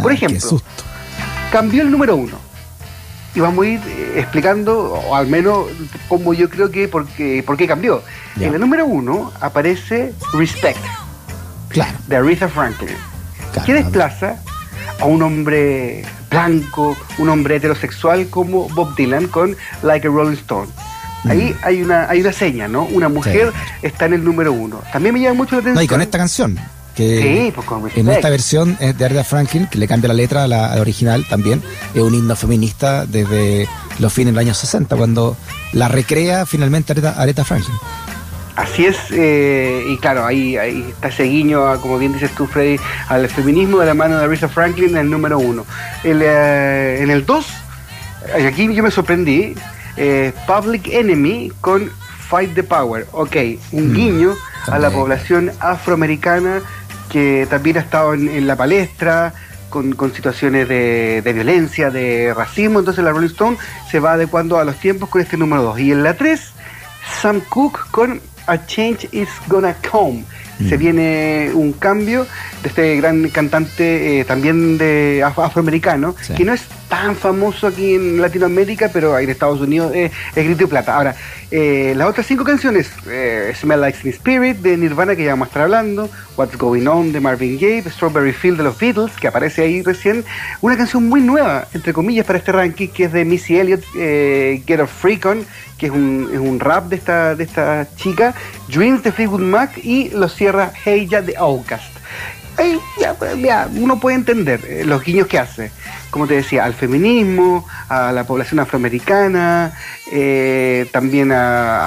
Por 0.01 0.11
ejemplo, 0.11 0.61
cambió 1.51 1.81
el 1.81 1.91
número 1.91 2.15
uno. 2.15 2.44
Y 3.35 3.39
vamos 3.41 3.65
a 3.65 3.67
ir 3.67 3.79
eh, 3.85 4.13
explicando, 4.19 4.93
o 4.93 5.15
al 5.15 5.27
menos 5.27 5.67
como 6.07 6.33
yo 6.33 6.49
creo 6.49 6.71
que 6.71 6.87
por 6.87 7.05
qué, 7.05 7.43
por 7.45 7.57
qué 7.57 7.67
cambió. 7.67 8.01
En 8.39 8.53
el 8.53 8.59
número 8.61 8.85
uno 8.85 9.31
aparece 9.41 10.13
Respect, 10.33 10.79
Claro. 11.69 11.97
de 12.07 12.15
Aretha 12.15 12.47
Franklin. 12.47 12.95
Claro, 13.51 13.65
¿Qué 13.65 13.73
desplaza 13.73 14.37
a 14.99 15.05
un 15.05 15.21
hombre 15.21 16.03
blanco, 16.29 16.95
un 17.17 17.29
hombre 17.29 17.57
heterosexual 17.57 18.27
como 18.29 18.69
Bob 18.69 18.95
Dylan 18.95 19.27
con 19.27 19.55
Like 19.83 20.07
a 20.07 20.11
Rolling 20.11 20.33
Stone? 20.37 20.69
Ahí 21.27 21.55
hay 21.63 21.81
una 21.81 22.07
hay 22.09 22.21
una 22.21 22.31
seña, 22.31 22.67
¿no? 22.67 22.83
Una 22.85 23.09
mujer 23.09 23.51
está 23.81 24.05
en 24.05 24.13
el 24.13 24.23
número 24.23 24.53
uno. 24.53 24.81
También 24.93 25.13
me 25.15 25.21
llama 25.21 25.33
mucho 25.33 25.55
la 25.55 25.59
atención. 25.61 25.75
No, 25.75 25.81
y 25.81 25.87
con 25.87 26.01
esta 26.01 26.17
canción, 26.19 26.57
que 26.95 27.21
Sí, 27.21 27.51
pues 27.53 27.67
con 27.67 27.83
en 27.93 28.09
esta 28.09 28.29
versión 28.29 28.77
es 28.79 28.97
de 28.97 29.05
Aretha 29.05 29.23
Franklin, 29.23 29.67
que 29.67 29.77
le 29.77 29.87
cambia 29.87 30.07
la 30.07 30.13
letra 30.13 30.43
a 30.43 30.47
la, 30.47 30.71
a 30.71 30.75
la 30.75 30.81
original 30.81 31.25
también, 31.29 31.61
es 31.93 32.01
un 32.01 32.13
himno 32.13 32.35
feminista 32.35 33.05
desde 33.05 33.67
los 33.99 34.11
fines 34.13 34.33
del 34.33 34.39
año 34.39 34.53
60, 34.53 34.95
cuando 34.95 35.35
la 35.73 35.87
recrea 35.87 36.45
finalmente 36.45 36.93
Aretha, 36.93 37.11
Aretha 37.21 37.43
Franklin. 37.43 37.75
Así 38.55 38.85
es, 38.85 38.95
eh, 39.11 39.83
y 39.89 39.97
claro, 39.97 40.25
ahí, 40.25 40.55
ahí 40.55 40.85
está 40.89 41.09
ese 41.09 41.23
guiño, 41.23 41.67
a, 41.67 41.81
como 41.81 41.97
bien 41.97 42.13
dices 42.13 42.31
tú, 42.31 42.47
Freddy, 42.47 42.77
al 43.09 43.27
feminismo 43.27 43.79
de 43.79 43.85
la 43.87 43.93
mano 43.93 44.17
de 44.17 44.23
Aretha 44.23 44.47
Franklin 44.47 44.91
en 44.91 44.97
el 44.97 45.09
número 45.09 45.37
uno. 45.37 45.65
El, 46.05 46.21
eh, 46.23 46.99
en 47.01 47.09
el 47.11 47.25
dos, 47.25 47.47
eh, 48.37 48.47
aquí 48.47 48.73
yo 48.73 48.81
me 48.81 48.91
sorprendí, 48.91 49.55
eh, 49.97 50.31
Public 50.47 50.87
Enemy 50.87 51.51
con 51.59 51.91
Fight 52.29 52.53
the 52.55 52.63
Power. 52.63 53.05
Ok, 53.11 53.35
un 53.73 53.91
Mm, 53.91 53.93
guiño 53.93 54.33
a 54.67 54.79
la 54.79 54.89
población 54.89 55.51
afroamericana 55.59 56.61
que 57.09 57.47
también 57.49 57.77
ha 57.77 57.81
estado 57.81 58.13
en, 58.13 58.27
en 58.29 58.47
la 58.47 58.55
palestra. 58.55 59.33
Con, 59.67 59.91
con 59.93 60.13
situaciones 60.13 60.69
de, 60.69 61.21
de 61.21 61.33
violencia, 61.33 61.89
de 61.89 62.33
racismo, 62.33 62.79
entonces 62.79 63.03
la 63.03 63.11
Rolling 63.11 63.27
Stone 63.27 63.57
se 63.91 63.99
va 63.99 64.13
adecuando 64.13 64.57
a 64.57 64.63
los 64.63 64.77
tiempos 64.77 65.09
con 65.09 65.19
este 65.21 65.35
número 65.35 65.63
2. 65.63 65.79
Y 65.81 65.91
en 65.91 66.01
la 66.01 66.13
3, 66.13 66.39
Sam 67.21 67.41
Cooke 67.49 67.79
con 67.91 68.21
A 68.47 68.65
Change 68.67 69.09
Is 69.11 69.27
Gonna 69.47 69.75
Come. 69.91 70.23
Se 70.69 70.77
viene 70.77 71.49
un 71.53 71.73
cambio 71.73 72.25
de 72.63 72.69
este 72.69 72.95
gran 72.95 73.27
cantante 73.31 74.21
eh, 74.21 74.23
también 74.23 74.77
de 74.77 75.21
af- 75.25 75.43
afroamericano, 75.43 76.15
Sí. 76.21 76.33
que 76.35 76.45
no 76.45 76.53
es 76.53 76.61
tan 76.89 77.15
famoso 77.15 77.67
aquí 77.67 77.95
en 77.95 78.21
Latinoamérica, 78.21 78.89
pero 78.91 79.17
en 79.17 79.29
Estados 79.29 79.61
Unidos 79.61 79.91
eh, 79.95 80.11
es 80.35 80.45
grito 80.45 80.65
y 80.65 80.67
plata. 80.67 80.95
Ahora, 80.95 81.15
eh, 81.51 81.93
las 81.95 82.09
otras 82.09 82.25
cinco 82.25 82.43
canciones, 82.43 82.91
eh, 83.07 83.53
Smell 83.55 83.81
Like 83.81 83.99
Teen 83.99 84.13
Spirit 84.13 84.57
de 84.57 84.77
Nirvana, 84.77 85.15
que 85.15 85.23
ya 85.23 85.31
vamos 85.31 85.47
a 85.47 85.49
estar 85.49 85.63
hablando, 85.63 86.09
What's 86.37 86.57
Going 86.57 86.87
On 86.87 87.11
de 87.11 87.19
Marvin 87.19 87.57
Gaye, 87.59 87.83
Strawberry 87.89 88.33
Field 88.33 88.57
de 88.57 88.63
los 88.63 88.77
Beatles, 88.77 89.11
que 89.19 89.27
aparece 89.27 89.63
ahí 89.63 89.81
recién, 89.81 90.25
una 90.61 90.75
canción 90.75 91.07
muy 91.07 91.21
nueva, 91.21 91.67
entre 91.73 91.93
comillas, 91.93 92.25
para 92.25 92.39
este 92.39 92.51
ranking, 92.51 92.87
que 92.87 93.05
es 93.05 93.13
de 93.13 93.25
Missy 93.25 93.57
Elliott, 93.57 93.83
eh, 93.97 94.61
Get 94.65 94.79
a 94.79 94.87
Freak 94.87 95.25
On, 95.25 95.45
que 95.77 95.87
es 95.87 95.91
un, 95.91 96.59
rap 96.59 96.85
de 96.85 96.95
esta, 96.95 97.35
de 97.35 97.43
esta 97.43 97.87
chica, 97.95 98.33
Dreams 98.69 99.03
de 99.03 99.11
Fleetwood 99.11 99.41
Mac 99.41 99.77
y 99.83 100.09
lo 100.09 100.29
cierra 100.29 100.71
Hey 100.83 101.07
Ya 101.07 101.21
de 101.21 101.35
Outcast. 101.37 101.94
Ahí, 102.57 102.79
ya, 102.99 103.15
ya, 103.37 103.67
uno 103.75 103.99
puede 103.99 104.15
entender 104.15 104.61
eh, 104.65 104.83
los 104.85 105.03
guiños 105.03 105.27
que 105.27 105.37
hace, 105.39 105.71
como 106.09 106.25
te 106.25 106.35
decía, 106.35 106.63
al 106.63 106.73
feminismo, 106.73 107.67
a 107.89 108.11
la 108.13 108.23
población 108.25 108.59
afroamericana, 108.61 109.73
eh, 110.11 110.87
también 110.93 111.31
a- 111.33 111.77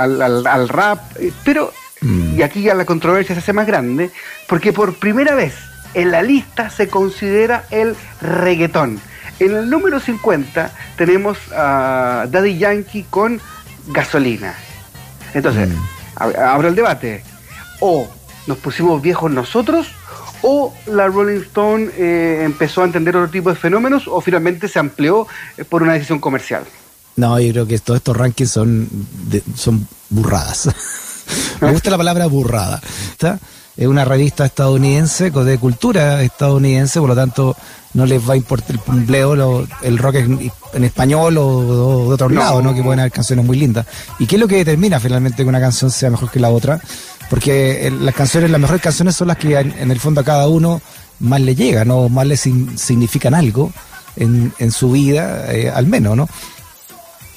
a- 0.00 0.02
al, 0.02 0.20
al- 0.20 0.46
al 0.46 0.68
rap, 0.68 1.00
eh, 1.20 1.32
pero, 1.44 1.72
Mm. 2.00 2.38
y 2.38 2.42
aquí 2.42 2.62
ya 2.62 2.74
la 2.74 2.84
controversia 2.84 3.34
se 3.34 3.40
hace 3.40 3.52
más 3.52 3.66
grande, 3.66 4.10
porque 4.48 4.72
por 4.72 4.94
primera 4.94 5.34
vez 5.34 5.54
en 5.94 6.10
la 6.10 6.22
lista 6.22 6.70
se 6.70 6.88
considera 6.88 7.64
el 7.70 7.94
reggaetón. 8.20 9.00
En 9.40 9.54
el 9.56 9.70
número 9.70 10.00
50 10.00 10.72
tenemos 10.96 11.38
a 11.56 12.26
Daddy 12.28 12.58
Yankee 12.58 13.06
con 13.08 13.40
gasolina. 13.88 14.54
Entonces, 15.34 15.68
Mm. 15.68 15.82
ab- 16.16 16.38
abro 16.38 16.68
el 16.68 16.74
debate. 16.74 17.22
O 17.80 18.08
nos 18.48 18.58
pusimos 18.58 19.00
viejos 19.00 19.30
nosotros, 19.30 19.86
o 20.42 20.72
la 20.86 21.06
Rolling 21.06 21.42
Stone 21.42 21.90
eh, 21.96 22.42
empezó 22.44 22.82
a 22.82 22.86
entender 22.86 23.16
otro 23.16 23.30
tipo 23.30 23.50
de 23.50 23.56
fenómenos, 23.56 24.08
o 24.08 24.20
finalmente 24.20 24.66
se 24.66 24.78
amplió 24.80 25.26
eh, 25.56 25.64
por 25.64 25.82
una 25.84 25.92
decisión 25.92 26.18
comercial. 26.18 26.64
No, 27.16 27.38
yo 27.40 27.50
creo 27.52 27.66
que 27.66 27.78
todos 27.78 27.98
estos 27.98 28.16
rankings 28.16 28.50
son, 28.50 28.88
de- 29.28 29.42
son 29.56 29.86
burradas. 30.10 30.68
Me 31.60 31.70
gusta 31.72 31.90
la 31.90 31.96
palabra 31.98 32.26
burrada. 32.26 32.80
¿está? 33.10 33.38
Es 33.76 33.86
una 33.86 34.04
revista 34.04 34.46
estadounidense 34.46 35.30
de 35.30 35.58
cultura 35.58 36.22
estadounidense, 36.22 37.00
por 37.00 37.10
lo 37.10 37.14
tanto 37.16 37.56
no 37.94 38.06
les 38.06 38.26
va 38.28 38.34
a 38.34 38.36
importar 38.36 38.70
el 38.72 38.78
pumbleo, 38.78 39.34
lo- 39.34 39.66
el 39.82 39.98
rock 39.98 40.14
en, 40.16 40.52
en 40.74 40.84
español 40.84 41.36
o, 41.38 41.46
o 41.46 42.08
de 42.08 42.14
otro 42.14 42.28
No. 42.28 42.40
lado, 42.40 42.62
¿no? 42.62 42.72
que 42.74 42.82
pueden 42.82 43.00
haber 43.00 43.10
canciones 43.12 43.44
muy 43.44 43.58
lindas. 43.58 43.86
¿Y 44.20 44.26
qué 44.26 44.36
es 44.36 44.40
lo 44.40 44.46
que 44.46 44.56
determina 44.56 45.00
finalmente 45.00 45.42
que 45.42 45.48
una 45.48 45.60
canción 45.60 45.90
sea 45.90 46.10
mejor 46.10 46.30
que 46.30 46.38
la 46.38 46.50
otra? 46.50 46.80
Porque 47.30 47.92
las 48.00 48.14
canciones, 48.14 48.50
las 48.50 48.60
mejores 48.60 48.82
canciones 48.82 49.16
son 49.16 49.28
las 49.28 49.36
que 49.36 49.58
en, 49.58 49.90
el 49.90 50.00
fondo 50.00 50.20
a 50.20 50.24
cada 50.24 50.48
uno 50.48 50.80
más 51.20 51.40
le 51.40 51.54
llegan, 51.54 51.88
¿no? 51.88 52.08
más 52.08 52.26
le 52.26 52.36
significan 52.36 53.34
algo 53.34 53.72
en, 54.16 54.52
en 54.58 54.70
su 54.70 54.92
vida, 54.92 55.52
eh, 55.52 55.70
al 55.70 55.86
menos, 55.86 56.16
¿no? 56.16 56.28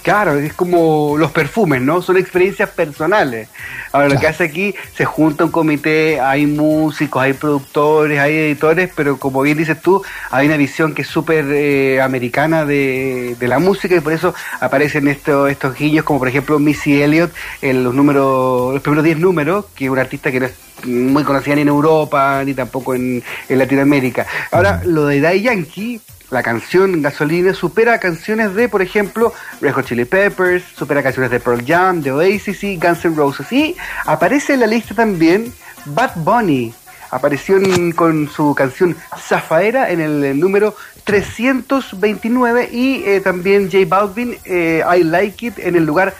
Claro, 0.03 0.35
es 0.35 0.53
como 0.53 1.15
los 1.17 1.31
perfumes, 1.31 1.81
¿no? 1.81 2.01
Son 2.01 2.17
experiencias 2.17 2.69
personales. 2.69 3.49
Ahora, 3.91 4.09
lo 4.09 4.19
que 4.19 4.27
hace 4.27 4.45
aquí, 4.45 4.73
se 4.95 5.05
junta 5.05 5.45
un 5.45 5.51
comité, 5.51 6.19
hay 6.19 6.47
músicos, 6.47 7.21
hay 7.21 7.33
productores, 7.33 8.19
hay 8.19 8.33
editores, 8.33 8.89
pero 8.95 9.17
como 9.17 9.41
bien 9.43 9.57
dices 9.57 9.79
tú, 9.79 10.01
hay 10.31 10.47
una 10.47 10.57
visión 10.57 10.95
que 10.95 11.03
es 11.03 11.07
súper 11.07 11.45
eh, 11.49 12.01
americana 12.01 12.65
de, 12.65 13.35
de 13.39 13.47
la 13.47 13.59
música 13.59 13.95
y 13.95 13.99
por 13.99 14.13
eso 14.13 14.33
aparecen 14.59 15.07
estos, 15.07 15.51
estos 15.51 15.77
guiños, 15.77 16.03
como 16.03 16.19
por 16.19 16.29
ejemplo 16.29 16.57
Missy 16.57 17.01
Elliott 17.01 17.31
en 17.61 17.83
los 17.83 17.93
números, 17.93 18.73
los 18.73 18.81
primeros 18.81 19.03
10 19.03 19.19
números, 19.19 19.65
que 19.75 19.85
es 19.85 19.91
una 19.91 20.01
artista 20.01 20.31
que 20.31 20.39
no 20.39 20.45
es 20.47 20.53
muy 20.85 21.23
conocida 21.23 21.55
ni 21.55 21.61
en 21.61 21.67
Europa, 21.67 22.41
ni 22.43 22.55
tampoco 22.55 22.95
en, 22.95 23.21
en 23.49 23.59
Latinoamérica. 23.59 24.25
Ahora, 24.51 24.81
lo 24.83 25.05
de 25.05 25.21
Daddy 25.21 25.41
Yankee, 25.41 26.01
la 26.31 26.41
canción 26.43 27.01
Gasolina 27.01 27.53
supera 27.53 27.99
canciones 27.99 28.55
de, 28.55 28.67
por 28.69 28.81
ejemplo, 28.81 29.33
Red 29.59 29.73
Hot 29.73 29.85
Chili 29.85 30.05
Peppers, 30.05 30.63
supera 30.77 31.03
canciones 31.03 31.29
de 31.29 31.39
Pearl 31.39 31.63
Jam, 31.65 32.01
de 32.01 32.11
Oasis 32.11 32.63
y 32.63 32.77
Guns 32.77 33.05
N' 33.05 33.15
Roses. 33.15 33.51
Y 33.51 33.75
aparece 34.05 34.53
en 34.53 34.61
la 34.61 34.67
lista 34.67 34.95
también 34.95 35.53
Bad 35.85 36.11
Bunny. 36.15 36.73
Apareció 37.11 37.57
en- 37.57 37.91
con 37.91 38.29
su 38.29 38.55
canción 38.55 38.95
Zafaera 39.27 39.91
en 39.91 39.99
el, 39.99 40.39
número 40.39 40.73
329 41.03 42.69
y 42.71 43.03
eh, 43.03 43.19
también 43.21 43.69
J 43.69 43.79
Balvin, 43.87 44.37
eh, 44.45 44.81
I 44.97 45.03
Like 45.03 45.45
It, 45.47 45.59
en 45.59 45.75
el 45.75 45.85
lugar 45.85 46.15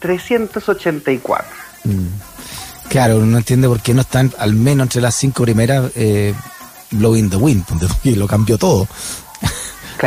384. 0.00 1.46
Claro, 2.90 3.16
uno 3.16 3.26
no 3.26 3.38
entiende 3.38 3.66
por 3.68 3.80
qué 3.80 3.94
no 3.94 4.02
están 4.02 4.32
al 4.38 4.54
menos 4.54 4.84
entre 4.86 5.00
las 5.00 5.14
cinco 5.14 5.42
primeras 5.44 5.90
eh, 5.94 6.34
Blowing 6.90 7.30
the 7.30 7.36
Wind, 7.36 7.64
que 8.02 8.10
lo 8.14 8.26
cambió 8.28 8.58
todo. 8.58 8.86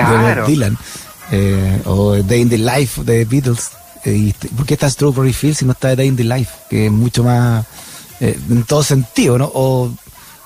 Claro. 0.06 0.28
De 0.28 0.42
Bob 0.42 0.48
Dylan. 0.50 0.78
Eh, 1.32 1.82
o 1.86 2.16
Day 2.24 2.42
in 2.42 2.50
the 2.50 2.58
Life 2.58 3.04
de 3.04 3.26
Beatles. 3.26 3.72
Eh, 4.06 4.12
y 4.14 4.30
este- 4.30 4.48
¿Por 4.50 4.66
qué 4.66 4.76
está 4.76 4.90
Strawberry 4.90 5.34
Fields 5.34 5.58
si 5.60 5.66
no 5.66 5.74
está 5.74 5.96
Day 5.96 6.08
in 6.08 6.16
the 6.16 6.24
Life? 6.24 6.52
Que 6.70 6.86
es 6.86 6.92
mucho 6.92 7.24
más 7.24 7.66
eh, 8.20 8.38
en 8.50 8.64
todo 8.64 8.82
sentido, 8.84 9.38
¿no? 9.38 9.52
O, 9.54 9.92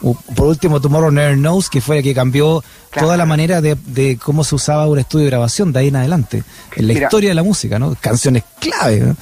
o 0.02 0.14
por 0.36 0.48
último 0.48 0.82
Tomorrow 0.82 1.12
Never 1.12 1.36
Knows, 1.38 1.70
que 1.70 1.80
fue 1.82 1.98
el 2.00 2.04
que 2.04 2.14
cambió 2.16 2.64
Claro. 2.90 3.08
toda 3.08 3.18
la 3.18 3.26
manera 3.26 3.62
de, 3.62 3.76
de 3.86 4.18
cómo 4.18 4.44
se 4.44 4.56
usaba 4.56 4.86
un 4.88 5.00
estudio 5.00 5.24
de 5.26 5.30
grabación 5.32 5.72
de 5.72 5.80
ahí 5.80 5.88
en 5.88 5.96
adelante. 5.96 6.44
En 6.76 6.88
la 6.88 6.94
Mira. 6.96 7.06
historia 7.06 7.30
de 7.30 7.36
la 7.36 7.44
música, 7.44 7.80
¿no? 7.80 7.96
Canciones 8.02 8.44
clave, 8.60 9.00
¿no? 9.00 9.16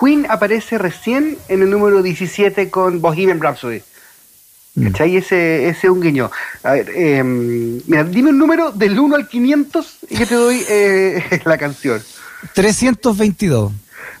Queen 0.00 0.26
aparece 0.28 0.78
recién 0.78 1.36
en 1.48 1.62
el 1.62 1.70
número 1.70 2.02
17 2.02 2.70
con 2.70 3.00
Bohemian 3.00 3.40
Rhapsody. 3.40 3.82
¿Cachai? 4.82 5.16
Ese, 5.16 5.68
ese 5.68 5.86
es 5.86 5.90
un 5.90 6.00
guiño. 6.00 6.30
A 6.62 6.72
ver, 6.72 6.90
eh, 6.94 7.22
mira, 7.24 8.04
dime 8.04 8.30
un 8.30 8.38
número 8.38 8.70
del 8.70 8.98
1 8.98 9.16
al 9.16 9.28
500 9.28 9.98
y 10.08 10.16
yo 10.16 10.26
te 10.26 10.34
doy 10.34 10.62
eh, 10.68 11.40
la 11.44 11.58
canción. 11.58 12.00
322. 12.54 13.72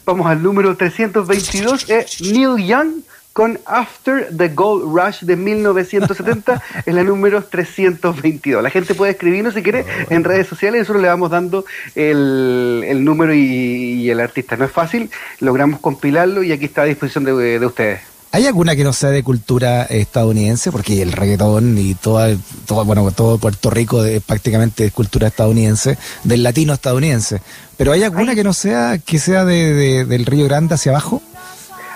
Vamos 0.04 0.26
al 0.26 0.42
número 0.42 0.76
322, 0.76 1.88
es 1.88 2.20
Neil 2.20 2.56
Young 2.66 3.02
con 3.32 3.60
After 3.64 4.28
the 4.36 4.48
Gold 4.48 4.92
Rush 4.92 5.20
de 5.22 5.36
1970, 5.36 6.62
es 6.86 6.94
la 6.94 7.04
número 7.04 7.44
322. 7.44 8.62
La 8.62 8.70
gente 8.70 8.94
puede 8.94 9.12
escribirnos 9.12 9.54
si 9.54 9.62
quiere 9.62 9.84
en 10.08 10.24
redes 10.24 10.48
sociales 10.48 10.80
nosotros 10.80 11.02
le 11.02 11.08
vamos 11.08 11.30
dando 11.30 11.64
el, 11.94 12.84
el 12.86 13.04
número 13.04 13.32
y, 13.32 13.38
y 13.38 14.10
el 14.10 14.20
artista. 14.20 14.56
No 14.56 14.64
es 14.64 14.72
fácil, 14.72 15.10
logramos 15.38 15.80
compilarlo 15.80 16.42
y 16.42 16.52
aquí 16.52 16.64
está 16.64 16.82
a 16.82 16.86
disposición 16.86 17.24
de, 17.24 17.58
de 17.58 17.66
ustedes. 17.66 18.09
¿Hay 18.32 18.46
alguna 18.46 18.76
que 18.76 18.84
no 18.84 18.92
sea 18.92 19.10
de 19.10 19.24
cultura 19.24 19.82
estadounidense? 19.84 20.70
Porque 20.70 21.02
el 21.02 21.10
reggaetón 21.12 21.76
y 21.78 21.94
toda, 21.94 22.28
todo, 22.64 22.84
bueno, 22.84 23.10
todo 23.10 23.38
Puerto 23.38 23.70
Rico 23.70 24.04
es 24.04 24.22
prácticamente 24.22 24.84
de 24.84 24.90
cultura 24.92 25.26
estadounidense, 25.28 25.98
del 26.22 26.44
latino 26.44 26.72
estadounidense. 26.72 27.42
Pero 27.76 27.90
¿hay 27.92 28.04
alguna 28.04 28.30
Hay- 28.30 28.36
que 28.36 28.44
no 28.44 28.52
sea, 28.52 28.98
que 28.98 29.18
sea 29.18 29.44
de, 29.44 29.72
de- 29.74 30.04
del 30.04 30.26
Río 30.26 30.44
Grande 30.44 30.76
hacia 30.76 30.92
abajo? 30.92 31.20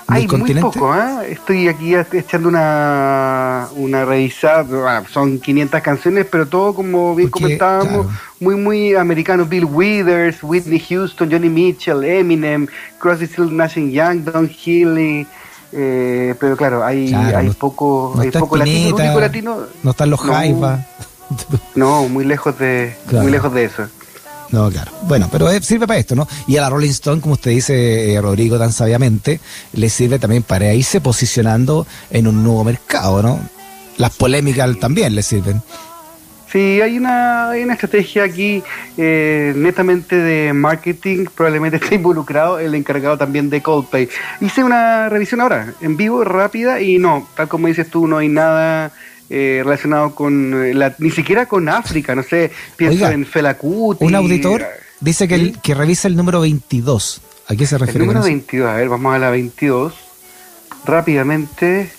¿Del 0.09 0.15
Hay 0.17 0.21
muy 0.23 0.27
continente? 0.27 0.69
poco, 0.77 0.91
¿ah? 0.91 1.23
Estoy 1.25 1.67
aquí 1.69 1.95
echando 1.95 2.49
una, 2.49 3.67
una 3.77 4.03
revisada, 4.05 4.61
bueno, 4.63 5.05
son 5.11 5.39
500 5.39 5.81
canciones, 5.81 6.27
pero 6.29 6.47
todo 6.47 6.75
como 6.75 7.15
bien 7.15 7.29
Porque, 7.29 7.43
comentábamos, 7.43 8.05
claro. 8.05 8.19
muy 8.41 8.55
muy 8.55 8.93
americano, 8.93 9.45
Bill 9.45 9.65
Withers, 9.65 10.43
Whitney 10.43 10.79
Houston, 10.89 11.31
Johnny 11.31 11.49
Mitchell, 11.49 12.03
Eminem, 12.03 12.67
Crosby, 12.99 13.25
Stills, 13.25 13.51
Nash 13.51 13.75
Young, 13.77 14.19
Don 14.25 14.47
Healy, 14.47 15.25
Eh, 15.77 16.35
pero 16.39 16.55
claro, 16.55 16.85
hay, 16.85 17.09
Claro, 17.09 17.37
hay 17.37 17.47
no- 17.47 17.53
poco, 17.53 18.13
no 18.15 18.21
hay 18.21 18.31
poco 18.31 18.55
latino, 18.57 18.95
único. 18.95 19.67
No 19.83 19.91
están 19.91 20.09
los 20.09 20.23
No. 20.23 20.33
Jaivas. 20.33 20.85
No, 21.75 22.07
muy 22.07 22.23
lejos 22.23 22.57
de, 22.59 22.95
Claro. 23.07 23.23
muy 23.23 23.31
lejos 23.31 23.51
de 23.53 23.65
eso. 23.65 23.83
No, 24.51 24.69
claro. 24.69 24.91
Bueno, 25.07 25.27
pero 25.31 25.49
eh, 25.49 25.59
sirve 25.61 25.87
para 25.87 25.99
esto, 25.99 26.15
¿no? 26.15 26.27
Y 26.47 26.55
a 26.57 26.61
la 26.61 26.69
Rolling 26.69 26.91
Stone, 26.91 27.19
como 27.19 27.33
usted 27.33 27.49
dice, 27.51 28.13
eh, 28.13 28.21
Rodrigo, 28.21 28.57
tan 28.59 28.71
sabiamente, 28.71 29.39
le 29.73 29.89
sirve 29.89 30.19
también 30.19 30.43
para 30.43 30.71
irse 30.73 31.01
posicionando 31.01 31.85
en 32.11 32.27
un 32.27 32.43
nuevo 32.43 32.63
mercado, 32.63 33.23
¿no? 33.23 33.39
Las 33.97 34.11
polémicas 34.15 34.69
también 34.79 35.15
le 35.15 35.23
sirven. 35.23 35.61
Sí, 36.55 36.79
hay 36.79 36.97
una, 36.97 37.49
hay 37.49 37.63
una 37.63 37.73
estrategia 37.73 38.23
aquí 38.23 38.63
eh, 38.95 39.51
netamente 39.57 40.15
de 40.15 40.53
marketing, 40.53 41.25
probablemente 41.35 41.75
está 41.75 41.95
involucrado 41.95 42.59
el 42.59 42.73
encargado 42.75 43.17
también 43.17 43.49
de 43.49 43.61
Coldplay. 43.61 44.07
Hice 44.39 44.63
una 44.63 45.09
revisión 45.09 45.41
ahora, 45.41 45.73
en 45.81 45.97
vivo, 45.97 46.23
rápida, 46.23 46.79
y 46.79 46.97
no, 46.97 47.27
tal 47.35 47.49
como 47.49 47.67
dices 47.67 47.89
tú, 47.89 48.07
no 48.07 48.19
hay 48.19 48.29
nada 48.29 48.93
eh, 49.29 49.63
relacionado 49.65 50.15
con, 50.15 50.63
eh, 50.63 50.73
la, 50.73 50.95
ni 50.97 51.11
siquiera 51.11 51.45
con 51.45 51.67
África, 51.67 52.15
no 52.15 52.23
sé, 52.23 52.51
pienso 52.77 53.03
Oiga, 53.03 53.11
en 53.11 53.25
Fela 53.25 53.57
Kuti. 53.57 54.05
Un 54.05 54.15
auditor 54.15 54.65
dice 55.01 55.27
que, 55.27 55.35
el, 55.35 55.59
que 55.59 55.75
revisa 55.75 56.07
el 56.07 56.15
número 56.15 56.39
22. 56.39 57.21
¿A 57.49 57.55
qué 57.57 57.65
se 57.65 57.75
El 57.75 57.81
refiere? 57.81 57.99
número 58.05 58.21
con 58.21 58.29
eso? 58.29 58.37
22, 58.37 58.69
a 58.69 58.75
ver, 58.75 58.87
vamos 58.87 59.13
a 59.13 59.19
la 59.19 59.29
22. 59.29 59.93
Rápidamente. 60.85 61.91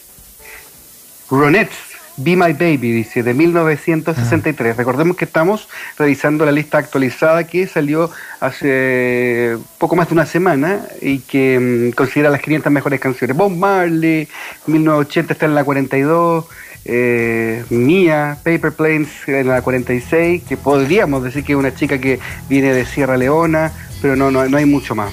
Ronettes, 1.29 1.77
Be 2.17 2.37
My 2.37 2.53
Baby, 2.53 2.93
dice, 2.93 3.23
de 3.23 3.35
1963. 3.35 4.73
Ah. 4.73 4.75
Recordemos 4.77 5.17
que 5.17 5.25
estamos 5.25 5.69
revisando 5.99 6.45
la 6.45 6.53
lista 6.53 6.79
actualizada 6.79 7.45
que 7.45 7.67
salió 7.67 8.11
hace 8.41 9.57
poco 9.79 9.97
más 9.97 10.09
de 10.09 10.15
una 10.15 10.27
semana 10.27 10.81
y 11.01 11.19
que 11.21 11.91
mm, 11.91 11.97
considera 11.97 12.31
las 12.31 12.41
500 12.41 12.73
mejores 12.73 13.01
canciones. 13.01 13.37
Bob 13.37 13.53
Marley, 13.53 14.29
1980 14.67 15.33
está 15.33 15.47
en 15.47 15.55
la 15.55 15.65
42. 15.65 16.47
Eh, 16.89 17.65
Mia, 17.71 18.39
Paper 18.45 18.73
Planes 18.73 19.09
en 19.27 19.49
la 19.49 19.61
46, 19.61 20.45
que 20.45 20.57
podríamos 20.57 21.25
decir 21.25 21.43
que 21.43 21.53
es 21.53 21.59
una 21.59 21.75
chica 21.75 21.99
que 21.99 22.21
viene 22.49 22.73
de 22.73 22.87
Sierra 22.87 23.17
Leona, 23.17 23.73
pero 24.01 24.15
no, 24.15 24.31
no, 24.31 24.49
no 24.49 24.57
hay 24.57 24.67
mucho 24.67 24.95
más. 24.95 25.13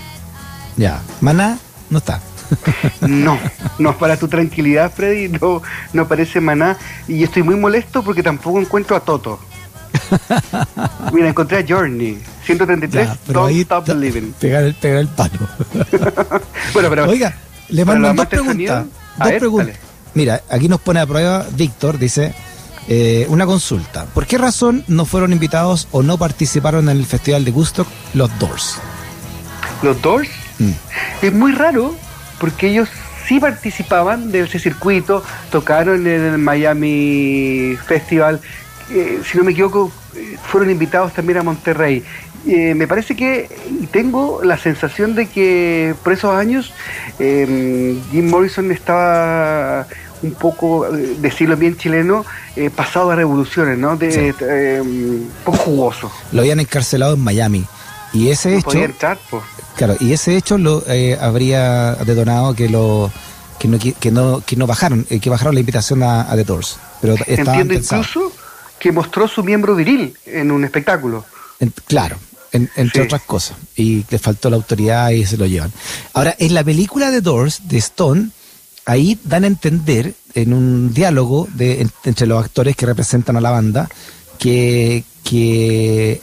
Ya. 0.77 1.01
Maná 1.19 1.57
no 1.89 1.97
está. 1.97 2.21
No, 3.01 3.37
no, 3.79 3.97
para 3.97 4.17
tu 4.17 4.27
tranquilidad, 4.27 4.91
Freddy, 4.93 5.29
no, 5.29 5.61
no 5.93 6.01
aparece 6.03 6.39
Maná. 6.39 6.77
Y 7.07 7.23
estoy 7.23 7.43
muy 7.43 7.55
molesto 7.55 8.03
porque 8.03 8.23
tampoco 8.23 8.59
encuentro 8.59 8.95
a 8.95 8.99
Toto. 9.01 9.39
Mira, 11.13 11.29
encontré 11.29 11.59
a 11.59 11.65
Journey, 11.67 12.17
133, 12.45 13.07
Ya, 13.07 13.17
Don't 13.33 13.55
Stop 13.57 13.87
Believing. 13.87 14.33
Pegar 14.39 14.63
el, 14.63 14.73
pegar 14.73 14.99
el 14.99 15.07
palo. 15.07 15.39
Bueno, 16.73 16.89
pero 16.89 17.09
Oiga, 17.09 17.33
le 17.69 17.85
mandan 17.85 18.15
dos 18.15 18.25
preguntas. 18.27 18.85
Dos 19.17 19.27
ver, 19.27 19.39
preguntas. 19.39 19.67
dale. 19.67 19.79
Mira, 20.15 20.41
aquí 20.49 20.67
nos 20.67 20.79
pone 20.81 20.99
a 20.99 21.05
prueba 21.05 21.45
Víctor, 21.55 21.97
dice, 21.97 22.33
eh, 22.87 23.25
una 23.29 23.45
consulta. 23.45 24.05
¿Por 24.05 24.25
qué 24.27 24.37
razón 24.37 24.83
no 24.87 25.05
fueron 25.05 25.33
invitados 25.33 25.87
o 25.91 26.03
no 26.03 26.17
participaron 26.17 26.89
en 26.89 26.97
el 26.97 27.05
Festival 27.05 27.45
de 27.45 27.51
Gusto 27.51 27.85
los 28.13 28.29
Doors? 28.39 28.77
los 29.81 30.01
Doors 30.01 30.29
Mm. 30.59 30.69
es 31.23 31.33
muy 31.33 31.51
raro 31.51 31.95
porque 32.43 32.67
ellos 32.67 32.89
sí 33.25 33.39
participaban 33.39 34.29
de 34.29 34.41
ese 34.41 34.59
circuito, 34.59 35.23
tocaron 35.49 36.05
en 36.05 36.21
el 36.33 36.37
Miami 36.39 37.77
Festival, 37.87 38.41
eh, 38.91 39.21
si 39.23 39.37
no 39.37 39.45
me 39.45 39.53
equivoco, 39.53 39.93
eh, 40.13 40.35
fueron 40.51 40.69
invitados 40.69 41.13
también 41.13 41.37
a 41.39 41.43
Monterrey. 41.43 42.03
Eh, 42.45 42.75
me 42.75 42.85
parece 42.85 43.15
que 43.15 43.47
y 43.81 43.87
tengo 43.87 44.41
la 44.43 44.57
sensación 44.57 45.15
de 45.15 45.27
que 45.27 45.95
por 46.03 46.11
esos 46.11 46.35
años 46.35 46.73
eh, 47.17 47.97
Jim 48.11 48.29
Morrison 48.29 48.69
estaba 48.73 49.87
un 50.21 50.33
poco, 50.33 50.85
decirlo 51.19 51.55
bien 51.55 51.77
chileno, 51.77 52.25
eh, 52.57 52.69
pasado 52.69 53.09
a 53.11 53.15
revoluciones, 53.15 53.77
¿no? 53.77 53.95
De, 53.95 54.11
Sí. 54.11 54.35
eh, 54.41 54.79
un 54.81 55.31
poco 55.45 55.59
jugoso. 55.59 56.11
Lo 56.33 56.41
habían 56.41 56.59
encarcelado 56.59 57.13
en 57.13 57.21
Miami. 57.21 57.65
Y 58.11 58.29
ese 58.31 58.51
No 58.51 58.57
hecho, 58.57 58.65
podía 58.65 58.83
entrar, 58.85 59.17
pues. 59.29 59.43
Claro, 59.75 59.95
y 59.99 60.13
ese 60.13 60.35
hecho 60.37 60.57
lo 60.57 60.83
eh, 60.87 61.17
habría 61.19 61.95
detonado 61.95 62.53
que 62.55 62.69
lo 62.69 63.11
que 63.59 63.67
no 63.67 63.77
que 63.79 64.11
no 64.11 64.41
que 64.45 64.55
no 64.55 64.67
bajaron, 64.67 65.05
eh, 65.09 65.19
que 65.19 65.29
bajaron 65.29 65.53
la 65.55 65.59
invitación 65.61 66.03
a, 66.03 66.29
a 66.31 66.35
The 66.35 66.43
Doors. 66.43 66.77
Pero 67.01 67.15
Entiendo 67.27 67.73
pensados. 67.73 68.07
incluso 68.07 68.31
que 68.79 68.91
mostró 68.91 69.27
su 69.27 69.43
miembro 69.43 69.75
viril 69.75 70.17
en 70.25 70.51
un 70.51 70.63
espectáculo. 70.65 71.23
En- 71.59 71.73
claro, 71.87 72.17
en- 72.51 72.69
entre 72.75 73.01
Sí. 73.01 73.05
otras 73.05 73.21
cosas. 73.23 73.57
Y 73.75 74.05
le 74.09 74.19
faltó 74.19 74.49
la 74.49 74.57
autoridad 74.57 75.09
y 75.11 75.25
se 75.25 75.37
lo 75.37 75.45
llevan. 75.45 75.71
Ahora, 76.13 76.35
en 76.39 76.53
la 76.53 76.63
película 76.63 77.09
de 77.11 77.21
Doors, 77.21 77.61
de 77.69 77.77
Stone, 77.77 78.29
ahí 78.85 79.17
dan 79.23 79.43
a 79.45 79.47
entender, 79.47 80.13
en 80.35 80.51
un 80.53 80.93
diálogo 80.93 81.47
de, 81.53 81.81
en- 81.81 81.91
entre 82.03 82.27
los 82.27 82.43
actores 82.43 82.75
que 82.75 82.85
representan 82.85 83.37
a 83.37 83.41
la 83.41 83.51
banda, 83.51 83.87
que, 84.39 85.03
que 85.23 86.21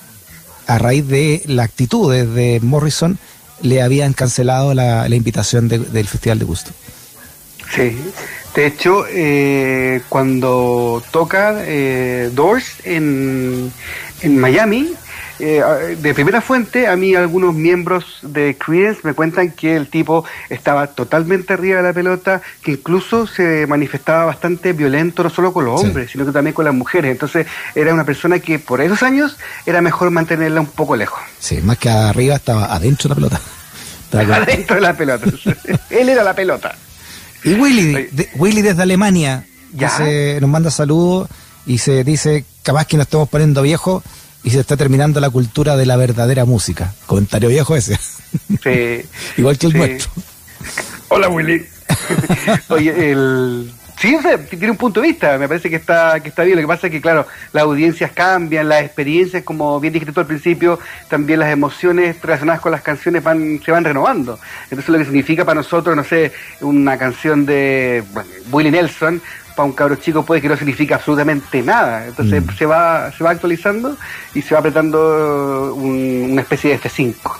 a 0.66 0.78
raíz 0.78 1.06
de 1.06 1.42
las 1.46 1.64
actitudes 1.64 2.28
de 2.34 2.60
Morrison, 2.62 3.18
le 3.62 3.82
habían 3.82 4.12
cancelado 4.12 4.74
la, 4.74 5.08
la 5.08 5.14
invitación 5.16 5.68
de- 5.68 5.78
del 5.78 6.06
Festival 6.06 6.38
de 6.38 6.44
Gusto. 6.44 6.70
Sí. 7.74 7.96
De 8.54 8.66
hecho, 8.66 9.04
eh, 9.08 10.02
cuando 10.08 11.02
toca 11.12 11.54
eh, 11.60 12.30
Doors 12.34 12.66
en, 12.84 13.72
en 14.22 14.38
Miami, 14.38 14.92
eh, 15.40 15.96
de 16.00 16.14
primera 16.14 16.40
fuente, 16.40 16.86
a 16.86 16.96
mí 16.96 17.14
algunos 17.14 17.54
miembros 17.54 18.18
de 18.22 18.56
Creedence 18.58 19.00
me 19.04 19.14
cuentan 19.14 19.50
que 19.52 19.74
el 19.76 19.88
tipo 19.88 20.24
estaba 20.48 20.88
totalmente 20.88 21.52
arriba 21.54 21.78
de 21.78 21.82
la 21.82 21.92
pelota, 21.92 22.42
que 22.62 22.72
incluso 22.72 23.26
se 23.26 23.66
manifestaba 23.66 24.26
bastante 24.26 24.72
violento, 24.72 25.22
no 25.22 25.30
solo 25.30 25.52
con 25.52 25.64
los 25.64 25.80
Sí. 25.80 25.86
hombres, 25.86 26.10
sino 26.10 26.24
que 26.26 26.32
también 26.32 26.54
con 26.54 26.64
las 26.64 26.74
mujeres. 26.74 27.10
Entonces, 27.10 27.46
era 27.74 27.92
una 27.94 28.04
persona 28.04 28.38
que 28.38 28.58
por 28.58 28.80
esos 28.80 29.02
años 29.02 29.36
era 29.66 29.80
mejor 29.80 30.10
mantenerla 30.10 30.60
un 30.60 30.66
poco 30.66 30.94
lejos. 30.96 31.20
Sí, 31.38 31.60
más 31.62 31.78
que 31.78 31.88
arriba 31.90 32.36
estaba 32.36 32.66
adentro 32.74 33.08
de 33.08 33.08
la 33.08 33.14
pelota. 33.28 33.40
Estaba 34.04 34.36
Adentro 34.36 34.74
de 34.76 34.82
la 34.82 34.94
pelota. 34.96 35.26
Él 35.90 36.08
era 36.08 36.22
la 36.24 36.34
pelota. 36.34 36.74
Y 37.44 37.54
Willy, 37.54 38.08
de- 38.10 38.28
Willy 38.34 38.60
desde 38.62 38.82
Alemania, 38.82 39.46
Ya. 39.72 39.88
dice- 39.88 40.38
nos 40.40 40.50
manda 40.50 40.70
saludos 40.70 41.28
y 41.64 41.78
se 41.78 42.02
dice, 42.04 42.44
capaz 42.62 42.86
que 42.86 42.96
nos 42.96 43.06
estamos 43.06 43.28
poniendo 43.28 43.62
viejos 43.62 44.02
y 44.42 44.50
se 44.50 44.60
está 44.60 44.76
terminando 44.76 45.20
la 45.20 45.30
cultura 45.30 45.76
de 45.76 45.86
la 45.86 45.96
verdadera 45.96 46.44
música. 46.44 46.94
Comentario 47.06 47.48
viejo 47.48 47.76
ese. 47.76 47.98
Sí. 48.62 49.02
Igual 49.36 49.58
que 49.58 49.66
el 49.66 49.72
Sí. 49.72 49.78
nuestro. 49.78 50.10
Hola, 51.08 51.28
Willy. 51.28 51.66
Oye, 52.68 53.10
el... 53.12 53.72
Sí, 54.00 54.16
tiene 54.48 54.70
un 54.70 54.78
punto 54.78 55.02
de 55.02 55.08
vista, 55.08 55.36
me 55.36 55.46
parece 55.46 55.68
que 55.68 55.76
está, 55.76 56.20
que 56.20 56.30
está 56.30 56.42
bien. 56.42 56.56
Lo 56.56 56.62
que 56.62 56.68
pasa 56.68 56.86
es 56.86 56.90
que, 56.90 57.02
claro, 57.02 57.26
las 57.52 57.64
audiencias 57.64 58.10
cambian, 58.12 58.66
las 58.66 58.80
experiencias, 58.82 59.42
como 59.42 59.78
bien 59.78 59.92
dijiste 59.92 60.14
tú 60.14 60.20
al 60.20 60.26
principio, 60.26 60.78
también 61.08 61.38
las 61.38 61.52
emociones 61.52 62.16
relacionadas 62.22 62.62
con 62.62 62.72
las 62.72 62.80
canciones 62.80 63.22
van, 63.22 63.60
se 63.62 63.70
van 63.70 63.84
renovando. 63.84 64.38
Entonces, 64.70 64.88
lo 64.88 64.96
que 64.96 65.04
significa 65.04 65.44
para 65.44 65.56
nosotros, 65.60 65.94
no 65.94 66.02
sé, 66.02 66.32
una 66.62 66.96
canción 66.96 67.44
de 67.44 68.02
bueno, 68.14 68.30
Willie 68.50 68.70
Nelson, 68.70 69.20
para 69.60 69.66
un 69.68 69.72
cabro 69.74 69.96
chico 69.96 70.24
puede 70.24 70.40
que 70.40 70.48
no 70.48 70.56
significa 70.56 70.94
absolutamente 70.94 71.62
nada. 71.62 72.06
Entonces, 72.06 72.42
Mm. 72.42 72.50
se, 72.56 72.64
va, 72.66 73.12
se 73.12 73.22
va 73.22 73.30
actualizando 73.30 73.94
y 74.34 74.40
se 74.40 74.54
va 74.54 74.60
apretando 74.60 75.74
un- 75.74 76.28
una 76.32 76.40
especie 76.40 76.70
de 76.70 76.76
F5. 76.78 77.36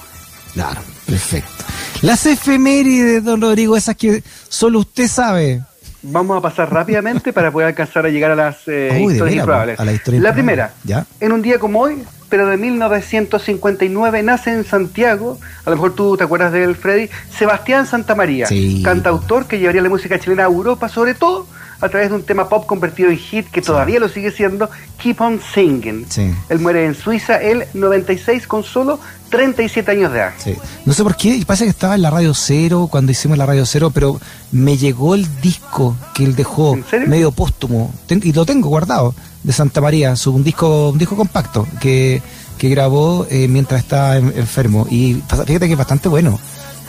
Claro, 0.53 0.81
perfecto. 1.07 1.65
Las 2.03 2.27
efemérides, 2.27 3.25
don 3.25 3.41
Rodrigo, 3.41 3.75
esas 3.77 3.97
que 3.97 4.23
solo 4.49 4.81
usted 4.81 5.09
sabe. 5.09 5.63
Vamos 6.03 6.37
a 6.39 6.41
pasar 6.41 6.73
rápidamente 6.73 7.33
para 7.33 7.51
poder 7.51 7.69
alcanzar 7.69 8.05
a 8.07 8.09
llegar 8.11 8.31
a 8.31 8.35
las 8.37 8.57
eh, 8.67 9.01
Uy, 9.03 9.13
historias 9.15 9.37
improbables. 9.39 9.79
a 9.81 9.85
la 9.85 9.93
historia 9.93 10.21
la 10.21 10.33
primera, 10.33 10.73
Ya. 10.85 11.07
en 11.21 11.33
un 11.33 11.43
día 11.43 11.59
como 11.59 11.81
hoy, 11.81 12.03
pero 12.31 12.47
de 12.47 12.57
1959, 12.57 14.23
nace 14.23 14.51
en 14.53 14.65
Santiago, 14.65 15.39
a 15.65 15.71
lo 15.71 15.77
mejor 15.77 15.95
tú 15.95 16.17
te 16.17 16.25
acuerdas 16.25 16.53
de 16.53 16.65
él, 16.65 16.75
Freddy, 16.77 17.09
Sebastián 17.37 17.87
Santamaría, 17.87 18.47
Sí. 18.47 18.83
cantautor 18.83 19.47
que 19.47 19.59
llevaría 19.59 19.83
la 19.83 19.89
música 19.91 20.19
chilena 20.19 20.45
a 20.45 20.47
Europa, 20.47 20.89
sobre 20.89 21.15
todo 21.15 21.47
a 21.81 21.89
través 21.89 22.11
de 22.11 22.17
un 22.17 22.23
tema 22.23 22.49
pop 22.49 22.67
convertido 22.67 23.11
en 23.11 23.17
hit 23.19 23.47
que 23.51 23.63
todavía 23.63 23.99
lo 24.01 24.09
sigue 24.09 24.31
siendo, 24.33 24.69
Keep 25.03 25.21
on 25.21 25.41
Singing. 25.55 26.07
Sí. 26.09 26.31
Él 26.49 26.59
muere 26.59 26.85
en 26.85 26.95
Suiza, 26.95 27.37
el 27.37 27.65
96, 27.75 28.47
con 28.47 28.63
solo 28.65 29.01
37 29.31 29.91
años 29.91 30.13
de 30.13 30.19
edad. 30.19 30.33
Sí. 30.39 30.57
No 30.85 30.93
sé 30.93 31.03
por 31.03 31.17
qué, 31.17 31.43
pasa 31.47 31.65
que 31.65 31.71
estaba 31.71 31.95
en 31.95 32.03
la 32.03 32.11
Radio 32.11 32.35
Cero 32.35 32.89
cuando 32.91 33.13
hicimos 33.13 33.39
la 33.39 33.47
Radio 33.47 33.65
Cero, 33.65 33.91
pero 33.95 34.21
me 34.53 34.77
llegó 34.77 35.15
el 35.15 35.27
disco 35.41 35.97
que 36.15 36.25
él 36.25 36.35
dejó 36.37 36.77
medio 37.07 37.31
póstumo, 37.31 37.93
Ten- 38.07 38.21
y 38.25 38.33
lo 38.33 38.45
tengo 38.45 38.69
guardado, 38.69 39.15
de 39.43 39.53
Santa 39.53 39.81
María, 39.81 40.17
su, 40.17 40.33
un 40.35 40.45
disco 40.45 40.91
un 40.91 40.99
disco 40.99 41.17
compacto 41.17 41.67
que, 41.81 42.21
que 42.59 42.69
grabó 42.69 43.27
eh, 43.31 43.47
mientras 43.49 43.81
estaba 43.81 44.17
en- 44.19 44.33
enfermo. 44.37 44.87
Y 44.91 45.23
fíjate 45.29 45.67
que 45.67 45.73
es 45.73 45.79
bastante 45.79 46.09
bueno. 46.09 46.39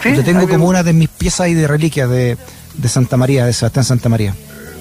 Sí, 0.04 0.16
Yo 0.16 0.24
tengo 0.24 0.48
como 0.50 0.66
una 0.68 0.82
de 0.84 0.94
mis 0.94 1.10
piezas 1.10 1.42
ahí 1.42 1.54
de 1.54 1.68
reliquias 1.68 2.10
de, 2.10 2.36
de 2.74 2.90
Santa 2.90 3.18
María, 3.18 3.46
de 3.46 3.54
Sebastián 3.54 3.86
Santa 3.86 4.10
María. 4.10 4.34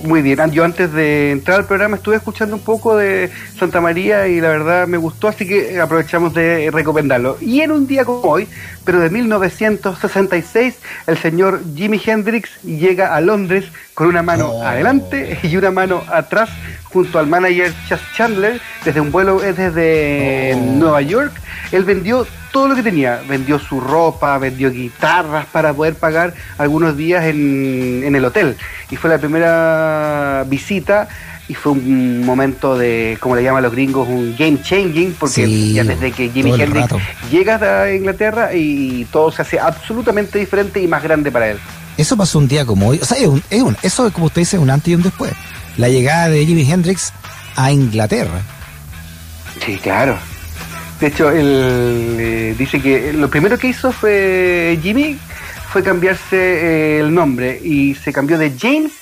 Muy 0.02 0.22
bien, 0.22 0.38
yo 0.50 0.64
antes 0.64 0.92
de 0.92 1.30
entrar 1.30 1.58
al 1.60 1.66
programa 1.66 1.96
estuve 1.96 2.16
escuchando 2.16 2.56
un 2.56 2.62
poco 2.62 2.96
de 2.96 3.30
Santa 3.58 3.80
María 3.82 4.28
y 4.28 4.40
la 4.40 4.48
verdad 4.48 4.86
me 4.86 4.96
gustó, 4.96 5.28
así 5.28 5.46
que 5.46 5.78
aprovechamos 5.78 6.32
de 6.32 6.70
recomendarlo. 6.72 7.36
Y 7.40 7.60
en 7.60 7.70
un 7.70 7.86
día 7.86 8.04
como 8.06 8.20
hoy, 8.22 8.48
pero 8.84 8.98
de 8.98 9.10
1966, 9.10 10.78
el 11.06 11.18
señor 11.18 11.60
Jimi 11.76 12.00
Hendrix 12.04 12.62
llega 12.62 13.14
a 13.14 13.20
Londres 13.20 13.66
con 13.94 14.06
una 14.06 14.22
mano 14.22 14.48
Oh. 14.50 14.62
adelante 14.62 15.38
y 15.42 15.54
una 15.56 15.70
mano 15.70 16.02
atrás 16.10 16.48
junto 16.84 17.18
al 17.18 17.26
manager 17.26 17.72
Chas 17.88 18.00
Chandler 18.16 18.60
desde 18.84 19.00
un 19.00 19.12
vuelo 19.12 19.38
desde 19.40 20.54
Oh. 20.54 20.58
Nueva 20.76 21.02
York. 21.02 21.32
Él 21.72 21.84
vendió 21.84 22.26
todo 22.52 22.68
lo 22.68 22.74
que 22.74 22.82
tenía, 22.82 23.20
vendió 23.28 23.58
su 23.58 23.80
ropa, 23.80 24.36
vendió 24.38 24.70
guitarras 24.70 25.46
para 25.46 25.72
poder 25.72 25.94
pagar 25.94 26.34
algunos 26.58 26.96
días 26.96 27.24
en, 27.24 28.02
en 28.04 28.14
el 28.16 28.24
hotel. 28.24 28.56
Y 28.90 28.96
fue 28.96 29.08
la 29.10 29.18
primera 29.18 30.44
visita 30.48 31.08
y 31.48 31.54
fue 31.54 31.72
un 31.72 32.24
momento 32.24 32.76
de, 32.78 33.16
como 33.20 33.34
le 33.36 33.42
llaman 33.42 33.62
los 33.62 33.72
gringos, 33.72 34.06
un 34.08 34.36
game 34.38 34.60
changing, 34.62 35.14
porque 35.18 35.46
Sí, 35.46 35.72
ya 35.74 35.84
desde 35.84 36.12
que 36.12 36.26
el 36.26 36.46
Hendrix 36.60 36.86
llega 37.30 37.82
a 37.82 37.92
Inglaterra 37.92 38.54
y 38.54 39.04
todo 39.10 39.32
se 39.32 39.42
hace 39.42 39.58
absolutamente 39.58 40.38
diferente 40.38 40.80
y 40.80 40.86
más 40.86 41.02
grande 41.02 41.30
para 41.32 41.48
él. 41.50 41.58
Eso 41.96 42.16
pasó 42.16 42.38
un 42.38 42.46
día 42.48 42.64
como 42.64 42.88
hoy. 42.88 42.98
O 43.02 43.04
sea, 43.04 43.18
es 43.18 43.26
un, 43.26 43.42
es 43.50 43.62
un- 43.62 43.76
eso 43.82 44.06
es 44.06 44.12
como 44.12 44.26
usted 44.26 44.42
dice, 44.42 44.58
un 44.58 44.70
antes 44.70 44.88
y 44.88 44.94
un 44.94 45.02
después. 45.02 45.32
La 45.76 45.88
llegada 45.88 46.28
de 46.28 46.46
Jimi 46.46 46.70
Hendrix 46.70 47.12
a 47.56 47.72
Inglaterra. 47.72 48.40
Sí, 49.64 49.76
claro. 49.82 50.16
De 51.00 51.06
hecho, 51.06 51.30
él 51.30 52.16
eh, 52.18 52.54
dice 52.58 52.80
que 52.80 53.12
lo 53.12 53.30
primero 53.30 53.58
que 53.58 53.68
hizo 53.68 53.90
fue 53.90 54.78
Jimmy 54.82 55.18
fue 55.72 55.82
cambiarse 55.82 56.36
eh, 56.36 57.00
el 57.00 57.14
nombre 57.14 57.58
y 57.62 57.94
se 57.94 58.12
cambió 58.12 58.36
de 58.38 58.52
James 58.58 58.92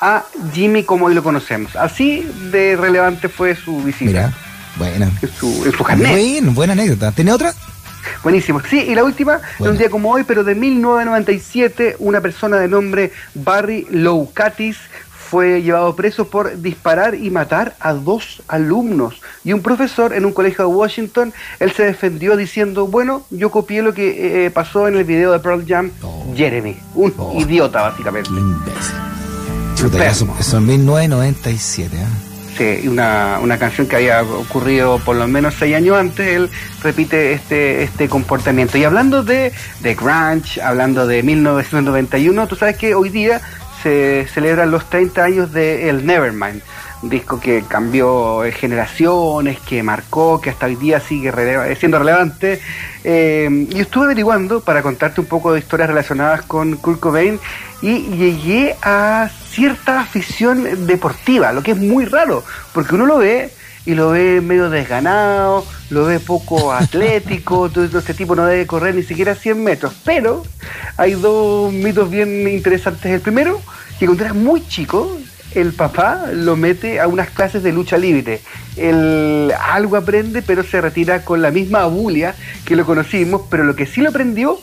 a 0.00 0.24
Jimmy 0.52 0.82
como 0.84 1.06
hoy 1.06 1.14
lo 1.14 1.22
conocemos. 1.22 1.76
Así 1.76 2.26
de 2.50 2.76
relevante 2.76 3.28
fue 3.28 3.54
su 3.54 3.82
visita. 3.82 4.04
Mira, 4.04 4.32
buena. 4.76 5.10
En 5.20 5.28
su, 5.28 5.64
en 5.66 5.72
su. 5.72 5.84
Buen, 5.84 6.54
buena 6.54 6.72
anécdota. 6.72 7.12
¿Tiene 7.12 7.32
otra? 7.32 7.52
Buenísimo. 8.22 8.60
Sí, 8.68 8.80
y 8.80 8.94
la 8.94 9.04
última, 9.04 9.34
en 9.34 9.40
Bueno. 9.58 9.72
un 9.72 9.78
día 9.78 9.90
como 9.90 10.10
hoy, 10.10 10.24
pero 10.24 10.44
de 10.44 10.54
1997, 10.54 11.96
una 11.98 12.20
persona 12.20 12.56
de 12.56 12.68
nombre 12.68 13.12
Barry 13.34 13.86
Loukatis 13.90 14.78
fue 15.32 15.62
llevado 15.62 15.96
preso 15.96 16.26
por 16.26 16.60
disparar 16.60 17.14
y 17.14 17.30
matar 17.30 17.74
a 17.80 17.94
dos 17.94 18.42
alumnos. 18.48 19.22
Y 19.44 19.54
un 19.54 19.62
profesor 19.62 20.12
en 20.12 20.26
un 20.26 20.32
colegio 20.34 20.68
de 20.68 20.74
Washington, 20.74 21.32
él 21.58 21.72
se 21.72 21.84
defendió 21.84 22.36
diciendo, 22.36 22.86
bueno, 22.86 23.22
yo 23.30 23.50
copié 23.50 23.80
lo 23.80 23.94
que 23.94 24.44
eh, 24.44 24.50
pasó 24.50 24.88
en 24.88 24.96
el 24.96 25.04
video 25.04 25.32
de 25.32 25.38
Pearl 25.38 25.64
Jam, 25.66 25.90
Oh. 26.02 26.34
Jeremy. 26.36 26.76
Un 26.94 27.14
Oh. 27.16 27.32
idiota, 27.40 27.80
básicamente. 27.80 28.28
Imbécil. 28.28 28.94
Chuta, 29.74 30.06
eso, 30.06 30.28
eso 30.38 30.58
en 30.58 30.66
1997. 30.66 31.96
¿eh? 31.96 32.80
Sí, 32.82 32.86
una, 32.86 33.38
una 33.42 33.56
canción 33.58 33.86
que 33.86 33.96
había 33.96 34.22
ocurrido 34.22 34.98
por 34.98 35.16
lo 35.16 35.26
menos 35.26 35.54
seis 35.58 35.74
años 35.74 35.96
antes, 35.96 36.28
él 36.28 36.50
repite 36.82 37.32
este, 37.32 37.82
este 37.84 38.06
comportamiento. 38.10 38.76
Y 38.76 38.84
hablando 38.84 39.22
de, 39.22 39.50
de 39.80 39.94
grunge, 39.94 40.60
hablando 40.60 41.06
de 41.06 41.22
1991, 41.22 42.46
tú 42.48 42.56
sabes 42.56 42.76
que 42.76 42.94
hoy 42.94 43.08
día 43.08 43.40
se 43.82 44.26
celebran 44.32 44.70
los 44.70 44.88
30 44.88 45.24
años 45.24 45.52
de 45.52 45.88
El 45.88 46.06
Nevermind, 46.06 46.62
un 47.02 47.08
disco 47.08 47.40
que 47.40 47.64
cambió 47.66 48.42
generaciones, 48.52 49.58
que 49.60 49.82
marcó, 49.82 50.40
que 50.40 50.50
hasta 50.50 50.66
hoy 50.66 50.76
día 50.76 51.00
sigue 51.00 51.32
siendo 51.76 51.98
relevante. 51.98 52.60
Eh, 53.04 53.66
y 53.70 53.80
estuve 53.80 54.04
averiguando 54.04 54.60
para 54.60 54.82
contarte 54.82 55.20
un 55.20 55.26
poco 55.26 55.52
de 55.52 55.58
historias 55.58 55.88
relacionadas 55.88 56.42
con 56.42 56.76
Kurt 56.76 57.00
Cobain 57.00 57.40
y 57.80 58.02
llegué 58.16 58.76
a 58.82 59.28
cierta 59.50 60.00
afición 60.00 60.86
deportiva, 60.86 61.52
lo 61.52 61.62
que 61.62 61.72
es 61.72 61.78
muy 61.78 62.04
raro, 62.04 62.44
porque 62.72 62.94
uno 62.94 63.06
lo 63.06 63.18
ve 63.18 63.50
y 63.84 63.94
lo 63.94 64.10
ve 64.10 64.40
medio 64.40 64.70
desganado, 64.70 65.64
lo 65.90 66.04
ve 66.04 66.20
poco 66.20 66.72
atlético, 66.72 67.68
todo 67.70 67.88
todo 67.88 67.98
este 67.98 68.14
tipo 68.14 68.34
no 68.34 68.46
debe 68.46 68.66
correr 68.66 68.94
ni 68.94 69.02
siquiera 69.02 69.34
100 69.34 69.62
metros, 69.62 69.94
pero 70.04 70.42
hay 70.96 71.12
dos 71.12 71.72
mitos 71.72 72.10
bien 72.10 72.48
interesantes. 72.48 73.06
El 73.06 73.20
primero, 73.20 73.60
que 73.98 74.06
cuando 74.06 74.24
era 74.24 74.34
muy 74.34 74.66
chico, 74.66 75.18
el 75.54 75.72
papá 75.72 76.26
lo 76.32 76.56
mete 76.56 77.00
a 77.00 77.06
unas 77.06 77.30
clases 77.30 77.62
de 77.62 77.72
lucha 77.72 77.98
libre. 77.98 78.40
Él 78.76 79.52
algo 79.60 79.96
aprende, 79.96 80.42
pero 80.42 80.62
se 80.62 80.80
retira 80.80 81.24
con 81.24 81.42
la 81.42 81.50
misma 81.50 81.82
abulia 81.82 82.34
que 82.64 82.76
lo 82.76 82.86
conocimos, 82.86 83.42
pero 83.50 83.64
lo 83.64 83.76
que 83.76 83.86
sí 83.86 84.00
lo 84.00 84.08
aprendió 84.08 84.58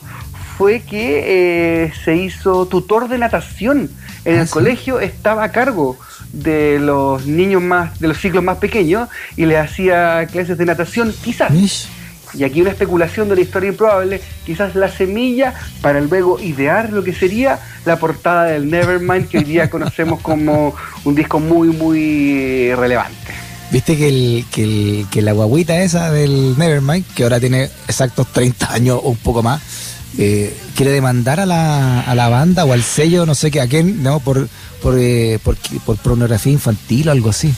fue 0.60 0.82
que 0.82 1.86
eh, 1.86 1.94
se 2.04 2.18
hizo 2.18 2.66
tutor 2.66 3.08
de 3.08 3.18
natación. 3.18 3.90
En 4.26 4.36
Ah, 4.36 4.42
el 4.42 4.48
¿sí? 4.48 4.52
colegio 4.54 5.00
estaba 5.00 5.46
a 5.46 5.52
cargo 5.54 5.98
de 6.34 6.80
los 6.80 7.26
niños 7.26 7.62
más, 7.62 7.98
de 8.02 8.10
los 8.10 8.18
ciclos 8.18 8.44
más 8.44 8.58
pequeños 8.58 9.08
y 9.38 9.46
les 9.46 9.58
hacía 9.58 10.28
clases 10.30 10.58
de 10.58 10.66
natación, 10.66 11.14
quizás. 11.24 11.50
Mish. 11.52 11.88
Y 12.34 12.44
aquí 12.44 12.60
una 12.62 12.72
especulación 12.72 13.30
de 13.30 13.36
la 13.36 13.42
historia 13.42 13.70
improbable, 13.70 14.20
quizás 14.46 14.76
la 14.76 14.90
semilla 14.92 15.54
para 15.82 16.02
luego 16.02 16.38
idear 16.42 16.92
lo 16.92 17.04
que 17.06 17.14
sería 17.14 17.58
la 17.86 17.96
portada 17.98 18.44
del 18.44 18.70
Nevermind 18.70 19.30
que 19.30 19.38
hoy 19.38 19.46
día 19.46 19.70
conocemos 19.76 20.20
como 20.20 20.76
un 21.06 21.16
disco 21.16 21.40
muy, 21.40 21.70
muy 21.70 22.74
relevante. 22.76 23.16
Viste 23.72 23.96
que, 23.96 24.10
el, 24.10 24.46
que, 24.52 24.64
el- 24.64 25.06
que 25.10 25.22
la 25.22 25.32
guaguita 25.32 25.82
esa 25.82 26.12
del 26.12 26.58
Nevermind, 26.58 27.06
que 27.16 27.24
ahora 27.24 27.40
tiene 27.40 27.70
exactos 27.88 28.28
30 28.34 28.74
años 28.74 29.00
o 29.02 29.10
un 29.12 29.18
poco 29.18 29.42
más, 29.42 29.62
eh, 30.18 30.56
quiere 30.76 30.92
demandar 30.92 31.40
a 31.40 31.46
la, 31.46 32.02
a 32.02 32.16
la 32.16 32.30
banda 32.30 32.66
o 32.66 32.74
al 32.74 32.84
sello, 32.84 33.26
no 33.26 33.36
sé 33.36 33.52
qué, 33.52 33.62
a 33.62 33.68
quién, 33.68 34.02
no, 34.02 34.20
por, 34.20 34.48
por, 34.82 34.98
eh, 34.98 35.40
por, 35.44 35.56
por 35.86 35.98
pornografía 35.98 36.52
infantil 36.52 37.10
o 37.10 37.12
algo 37.12 37.30
así. 37.30 37.54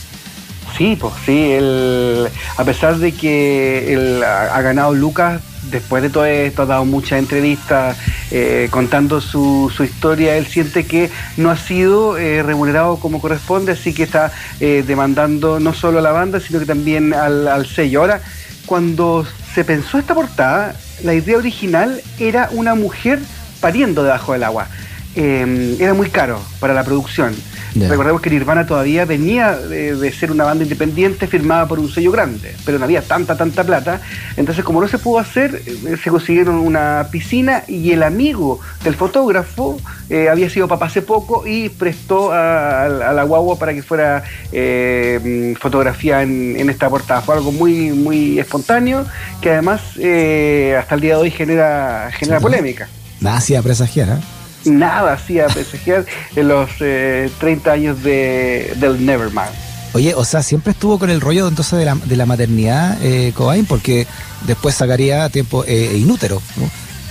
Sí, 0.77 0.97
pues 0.99 1.13
sí, 1.25 1.51
él, 1.51 2.27
a 2.57 2.63
pesar 2.63 2.97
de 2.97 3.11
que 3.13 3.93
él 3.93 4.23
ha, 4.23 4.61
ganado 4.61 4.93
Lucas, 4.93 5.41
después 5.69 6.01
de 6.01 6.09
todo 6.09 6.25
esto 6.25 6.63
ha 6.63 6.65
dado 6.65 6.85
muchas 6.85 7.19
entrevistas 7.19 7.97
eh, 8.31 8.67
contando 8.71 9.21
su, 9.21 9.71
su 9.75 9.83
historia, 9.83 10.37
él 10.37 10.47
siente 10.47 10.85
que 10.85 11.09
no 11.37 11.51
ha 11.51 11.57
sido 11.57 12.15
remunerado 12.15 12.97
como 12.97 13.21
corresponde, 13.21 13.73
así 13.73 13.93
que 13.93 14.03
está 14.03 14.31
demandando 14.59 15.59
no 15.59 15.73
solo 15.73 15.99
a 15.99 16.01
la 16.01 16.11
banda, 16.11 16.39
sino 16.39 16.59
que 16.59 16.65
también 16.65 17.13
al 17.13 17.65
sello. 17.67 18.01
Ahora, 18.01 18.21
cuando 18.65 19.25
se 19.53 19.65
pensó 19.65 19.97
esta 19.97 20.15
portada, 20.15 20.75
la 21.03 21.13
idea 21.13 21.37
original 21.37 22.01
era 22.19 22.49
una 22.51 22.75
mujer 22.75 23.19
pariendo 23.59 24.03
debajo 24.03 24.33
del 24.33 24.43
agua. 24.43 24.67
Eh, 25.15 25.77
era 25.79 25.93
muy 25.93 26.09
caro 26.09 26.41
para 26.59 26.73
la 26.73 26.83
producción. 26.83 27.35
Recordemos 27.75 28.21
que 28.21 28.29
Nirvana 28.29 28.65
todavía 28.65 29.05
venía 29.05 29.55
de, 29.55 29.95
de 29.95 30.11
ser 30.11 30.31
una 30.31 30.43
banda 30.43 30.63
independiente 30.63 31.25
firmada 31.27 31.67
por 31.67 31.79
un 31.79 31.89
sello 31.89 32.11
grande, 32.11 32.53
pero 32.65 32.77
no 32.77 32.85
había 32.85 33.01
tanta, 33.01 33.37
tanta 33.37 33.63
plata. 33.63 34.01
Entonces, 34.35 34.63
como 34.65 34.81
no 34.81 34.87
se 34.87 34.97
pudo 34.97 35.19
hacer, 35.19 35.61
eh, 35.65 35.95
se 36.03 36.09
consiguieron 36.09 36.55
una 36.55 37.07
piscina 37.11 37.63
y 37.67 37.91
el 37.91 38.03
amigo 38.03 38.59
del 38.83 38.95
fotógrafo 38.95 39.79
eh, 40.09 40.27
había 40.29 40.49
sido 40.49 40.67
papá 40.67 40.87
hace 40.87 41.01
poco 41.01 41.47
y 41.47 41.69
prestó 41.69 42.31
a, 42.33 42.83
a 42.85 43.13
la 43.13 43.23
guagua 43.23 43.57
para 43.57 43.73
que 43.73 43.81
fuera 43.83 44.23
eh, 44.51 45.55
fotografía 45.59 46.21
en, 46.23 46.55
en 46.57 46.69
esta 46.69 46.89
portada. 46.89 47.21
Fue 47.21 47.35
algo 47.35 47.51
muy, 47.51 47.91
muy 47.91 48.39
espontáneo 48.39 49.05
que 49.41 49.49
además 49.51 49.81
eh, 49.97 50.75
hasta 50.77 50.95
el 50.95 51.01
día 51.01 51.15
de 51.15 51.21
hoy 51.21 51.31
genera, 51.31 52.09
genera 52.17 52.39
Sí. 52.39 52.43
polémica 52.43 52.87
Nada 53.19 53.37
hacía 53.37 53.61
presagiar, 53.61 54.09
¿eh? 54.09 54.17
Nada 54.65 55.13
hacía 55.13 55.47
presagiar 55.47 56.05
en 56.35 56.47
los 56.47 56.69
eh, 56.79 57.29
30 57.39 57.71
años 57.71 58.03
de, 58.03 58.73
del 58.77 59.05
Nevermind. 59.05 59.49
Oye, 59.93 60.13
o 60.15 60.23
sea, 60.23 60.41
siempre 60.41 60.71
estuvo 60.71 60.97
con 60.97 61.09
el 61.09 61.19
rollo 61.19 61.47
entonces 61.47 61.77
de 61.77 61.85
la, 61.85 61.95
de 61.95 62.15
la 62.15 62.25
maternidad 62.25 62.97
eh, 63.01 63.33
Cobain, 63.35 63.65
porque 63.65 64.07
después 64.47 64.75
sacaría 64.75 65.27
tiempo 65.29 65.65
eh, 65.67 65.97
inútero, 65.97 66.41
¿no? 66.55 66.69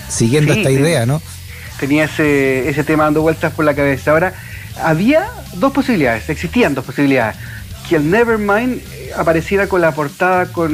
Siguiendo 0.08 0.54
Sí, 0.54 0.60
esta 0.60 0.70
idea, 0.70 1.04
¿no? 1.04 1.20
Tenía 1.78 2.04
ese, 2.04 2.68
ese 2.68 2.82
tema 2.84 3.04
dando 3.04 3.20
vueltas 3.22 3.52
por 3.52 3.64
la 3.64 3.74
cabeza. 3.74 4.12
Ahora, 4.12 4.32
había 4.82 5.28
dos 5.54 5.72
posibilidades, 5.72 6.28
existían 6.30 6.74
dos 6.74 6.84
posibilidades. 6.84 7.36
Que 7.88 7.96
el 7.96 8.10
Nevermind 8.10 8.78
eh, 8.92 9.10
apareciera 9.16 9.66
con 9.66 9.82
la 9.82 9.92
portada 9.92 10.46
con, 10.46 10.70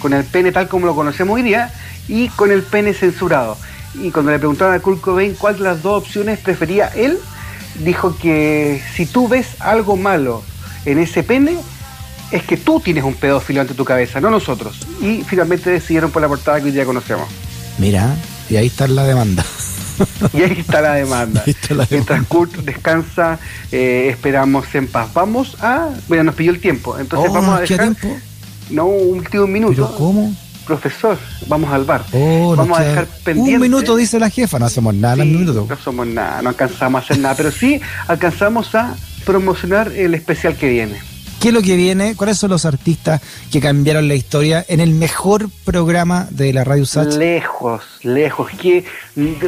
con 0.00 0.12
el 0.14 0.24
pene 0.24 0.50
tal 0.50 0.68
como 0.68 0.86
lo 0.86 0.94
conocemos 0.94 1.34
hoy 1.34 1.42
día 1.42 1.70
y 2.08 2.28
con 2.30 2.50
el 2.50 2.62
pene 2.62 2.94
censurado. 2.94 3.58
Y 3.94 4.10
cuando 4.10 4.30
le 4.30 4.38
preguntaron 4.38 4.74
a 4.74 4.80
Kurt 4.80 5.00
Cobain 5.00 5.34
cuál 5.34 5.56
de 5.58 5.64
las 5.64 5.82
dos 5.82 6.02
opciones 6.02 6.38
prefería 6.38 6.88
él, 6.88 7.18
dijo 7.84 8.16
que 8.16 8.82
si 8.94 9.06
tú 9.06 9.28
ves 9.28 9.48
algo 9.60 9.96
malo 9.96 10.42
en 10.84 10.98
ese 10.98 11.22
pene, 11.22 11.56
es 12.30 12.42
que 12.42 12.56
tú 12.56 12.80
tienes 12.80 13.04
un 13.04 13.14
pedófilo 13.14 13.60
ante 13.60 13.74
tu 13.74 13.84
cabeza, 13.84 14.20
no 14.20 14.30
nosotros. 14.30 14.86
Y 15.00 15.22
finalmente 15.26 15.70
decidieron 15.70 16.10
por 16.10 16.20
la 16.22 16.28
portada 16.28 16.58
que 16.58 16.66
hoy 16.66 16.72
día 16.72 16.84
conocemos. 16.84 17.28
Mira, 17.78 18.14
y 18.50 18.56
ahí 18.56 18.66
está 18.66 18.86
la 18.88 19.04
demanda. 19.04 19.44
Y 20.32 20.42
ahí 20.42 20.56
está 20.60 20.80
la 20.80 20.94
demanda. 20.94 21.42
Ahí 21.46 21.56
está 21.60 21.74
la 21.74 21.86
Mientras 21.90 22.24
Kurt 22.28 22.52
descansa, 22.58 23.38
eh, 23.72 24.06
esperamos 24.10 24.72
en 24.76 24.86
paz. 24.86 25.08
Vamos 25.12 25.56
a. 25.60 25.88
Bueno, 26.06 26.22
nos 26.24 26.34
pilló 26.36 26.52
el 26.52 26.60
tiempo. 26.60 26.96
Entonces 26.98 27.30
Oh, 27.30 27.34
vamos 27.34 27.56
a 27.56 27.60
¿nos 27.60 27.68
queda 27.68 27.82
dejar. 27.88 27.96
tiempo? 28.00 28.20
No, 28.70 28.86
un 28.86 29.18
último 29.18 29.46
minuto. 29.48 29.86
¿Pero 29.88 29.98
cómo? 29.98 30.32
Profesor, 30.68 31.16
vamos 31.46 31.72
al 31.72 31.84
bar. 31.84 32.04
Oh, 32.12 32.54
vamos 32.54 32.78
a 32.78 32.82
dejar 32.82 33.06
pendiente. 33.24 33.54
Un 33.54 33.60
minuto, 33.62 33.96
dice 33.96 34.18
la 34.18 34.28
jefa, 34.28 34.58
no 34.58 34.66
hacemos 34.66 34.94
nada 34.94 35.22
en 35.22 35.30
un 35.34 35.40
minuto. 35.40 35.66
No 35.66 35.76
somos 35.78 36.06
nada, 36.06 36.42
no 36.42 36.50
alcanzamos 36.50 37.00
a 37.00 37.04
hacer 37.04 37.18
nada. 37.18 37.34
Pero 37.34 37.50
sí 37.50 37.80
alcanzamos 38.06 38.74
a 38.74 38.94
promocionar 39.24 39.90
el 39.92 40.12
especial 40.12 40.56
que 40.56 40.68
viene. 40.68 41.00
¿Qué 41.40 41.48
es 41.48 41.54
lo 41.54 41.62
que 41.62 41.76
viene? 41.76 42.16
¿Cuáles 42.16 42.36
son 42.36 42.50
los 42.50 42.64
artistas 42.66 43.22
que 43.50 43.60
cambiaron 43.60 44.08
la 44.08 44.14
historia 44.14 44.64
en 44.68 44.80
el 44.80 44.90
mejor 44.92 45.48
programa 45.64 46.26
de 46.30 46.52
la 46.52 46.64
Radio 46.64 46.84
Sach? 46.84 47.14
Lejos, 47.14 47.82
lejos. 48.02 48.50
¿Qué 48.60 48.84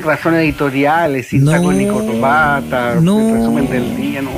razones 0.01 0.41
editoriales? 0.41 1.29
Sin 1.29 1.45
No, 1.45 1.73
ni 1.73 1.87
corbata, 1.87 2.95
no. 2.95 3.35
resumen 3.35 3.69
del 3.69 3.97
día, 3.97 4.23
no. 4.23 4.31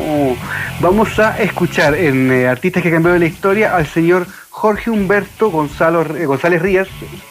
Vamos 0.80 1.18
a 1.18 1.38
escuchar 1.42 1.94
en 1.94 2.32
eh, 2.32 2.48
Artistas 2.48 2.82
que 2.82 2.90
cambiaron 2.90 3.20
la 3.20 3.26
historia 3.26 3.76
al 3.76 3.86
señor 3.86 4.26
Jorge 4.52 4.90
Humberto 4.90 5.50
Gonzalo, 5.50 6.02
eh, 6.14 6.26
González 6.26 6.60
Rías 6.60 6.86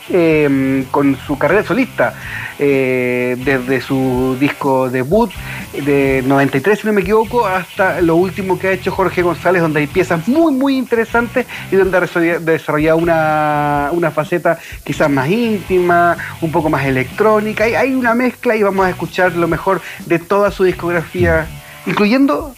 eh, 0.10 0.84
con 0.92 1.16
su 1.16 1.38
carrera 1.38 1.64
solista. 1.64 2.14
eh, 2.60 3.38
desde 3.44 3.80
su 3.82 4.36
disco 4.40 4.90
debut 4.90 5.32
de 5.86 6.24
93, 6.26 6.80
si 6.80 6.86
no 6.88 6.94
me 6.94 7.02
equivoco, 7.02 7.48
hasta 7.48 8.02
lo 8.02 8.16
último 8.16 8.60
que 8.60 8.68
ha 8.68 8.72
hecho 8.72 8.92
Jorge 8.92 9.22
González, 9.24 9.62
donde 9.64 9.80
hay 9.80 9.88
piezas 9.88 10.28
muy, 10.28 10.54
muy 10.54 10.78
interesantes 10.78 11.46
y 11.72 11.76
donde 11.76 11.98
ha 11.98 12.02
desarrolla- 12.02 12.40
desarrollado 12.40 12.98
una, 12.98 13.90
una 13.94 14.12
faceta 14.12 14.60
quizás 14.84 15.10
más 15.10 15.28
íntima, 15.30 16.18
un 16.42 16.52
poco 16.52 16.70
más 16.70 16.86
electrónica. 16.86 17.64
Hay, 17.64 17.74
hay 17.76 17.94
una 17.96 18.14
mezcla 18.14 18.56
y 18.56 18.62
vamos 18.64 18.86
a 18.86 18.90
escuchar 18.90 19.36
lo 19.36 19.48
mejor 19.48 19.82
de 20.06 20.20
toda 20.20 20.52
su 20.52 20.64
discografía, 20.64 21.48
incluyendo 21.88 22.54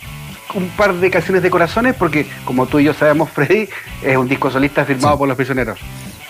un 0.56 0.68
par 0.70 0.94
de 0.96 1.10
canciones 1.10 1.42
de 1.44 1.50
corazones, 1.50 1.96
porque 1.96 2.28
como 2.46 2.66
tú 2.68 2.80
y 2.80 2.84
yo 2.86 2.94
sabemos, 2.94 3.30
Freddy 3.30 3.68
es 4.04 4.18
un 4.18 4.28
disco 4.28 4.52
solista 4.52 4.86
firmado 4.86 5.16
Sí. 5.16 5.20
por 5.20 5.28
los 5.28 5.38
prisioneros. 5.38 5.80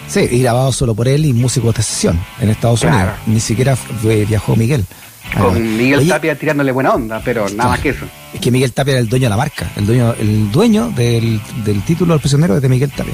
Sí, 0.08 0.28
y 0.32 0.41
grabado 0.41 0.71
solo 0.71 0.93
por 0.95 1.08
él 1.08 1.26
y 1.26 1.34
músicos 1.34 1.73
de 1.76 1.84
sesión 1.84 2.19
en 2.39 2.49
Estados 2.49 2.82
Claro. 2.82 2.95
Unidos. 2.97 3.13
Ni 3.28 3.39
siquiera 3.39 3.78
viajó 4.28 4.56
Miguel. 4.56 4.86
Con 5.38 5.56
Ah, 5.56 5.60
Miguel 5.60 5.99
oye, 5.99 6.10
Tapia 6.10 6.38
tirándole 6.38 6.71
buena 6.73 6.91
onda, 6.93 7.21
pero 7.23 7.47
nada 7.49 7.71
más 7.71 7.80
que 7.80 7.89
eso. 7.89 8.06
Es 8.34 8.39
que 8.41 8.52
Miguel 8.52 8.73
Tapia 8.73 8.91
era 8.91 8.99
el 8.99 9.08
dueño 9.10 9.26
de 9.26 9.30
la 9.30 9.38
marca. 9.38 9.71
El 9.78 9.86
dueño, 9.88 10.13
el 10.19 10.52
dueño 10.52 10.89
del, 10.89 11.41
del 11.63 11.82
título 11.84 12.13
del 12.13 12.19
prisionero 12.19 12.56
es 12.58 12.62
de 12.62 12.69
Miguel 12.69 12.91
Tapia. 12.91 13.13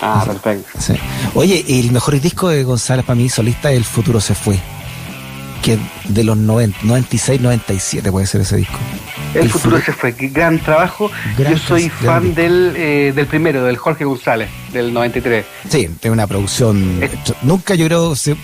Ah, 0.00 0.24
perfecto. 0.26 0.78
Sí. 0.80 0.94
Oye, 1.34 1.62
y 1.66 1.80
el 1.80 1.92
mejor 1.92 2.18
disco 2.20 2.48
de 2.48 2.64
González 2.64 3.04
para 3.04 3.16
mí 3.16 3.28
solista 3.28 3.70
es 3.70 3.76
El 3.76 3.84
futuro 3.84 4.20
se 4.20 4.34
fue. 4.34 4.58
Que 5.62 5.78
de 6.08 6.24
los 6.24 6.36
90, 6.36 6.78
96, 6.82 7.40
97 7.40 8.10
puede 8.10 8.26
ser 8.26 8.40
ese 8.40 8.56
disco. 8.56 8.78
El, 9.40 9.50
futuro 9.50 9.80
se 9.80 9.92
fue, 9.92 10.14
qué 10.14 10.28
gran 10.28 10.58
trabajo. 10.58 11.10
Gran 11.38 11.52
Yo 11.54 11.58
soy 11.58 11.88
fan 11.88 12.34
del, 12.34 12.74
eh, 12.76 13.12
del 13.14 13.26
primero, 13.26 13.64
del 13.64 13.76
Jorge 13.76 14.04
González, 14.04 14.48
del 14.72 14.92
93. 14.92 15.44
Sí, 15.68 15.88
es 16.00 16.10
una 16.10 16.26
producción. 16.26 17.02
Es- 17.02 17.10
Nunca 17.42 17.74
yo 17.74 17.86
creo 17.86 18.14
se, 18.16 18.36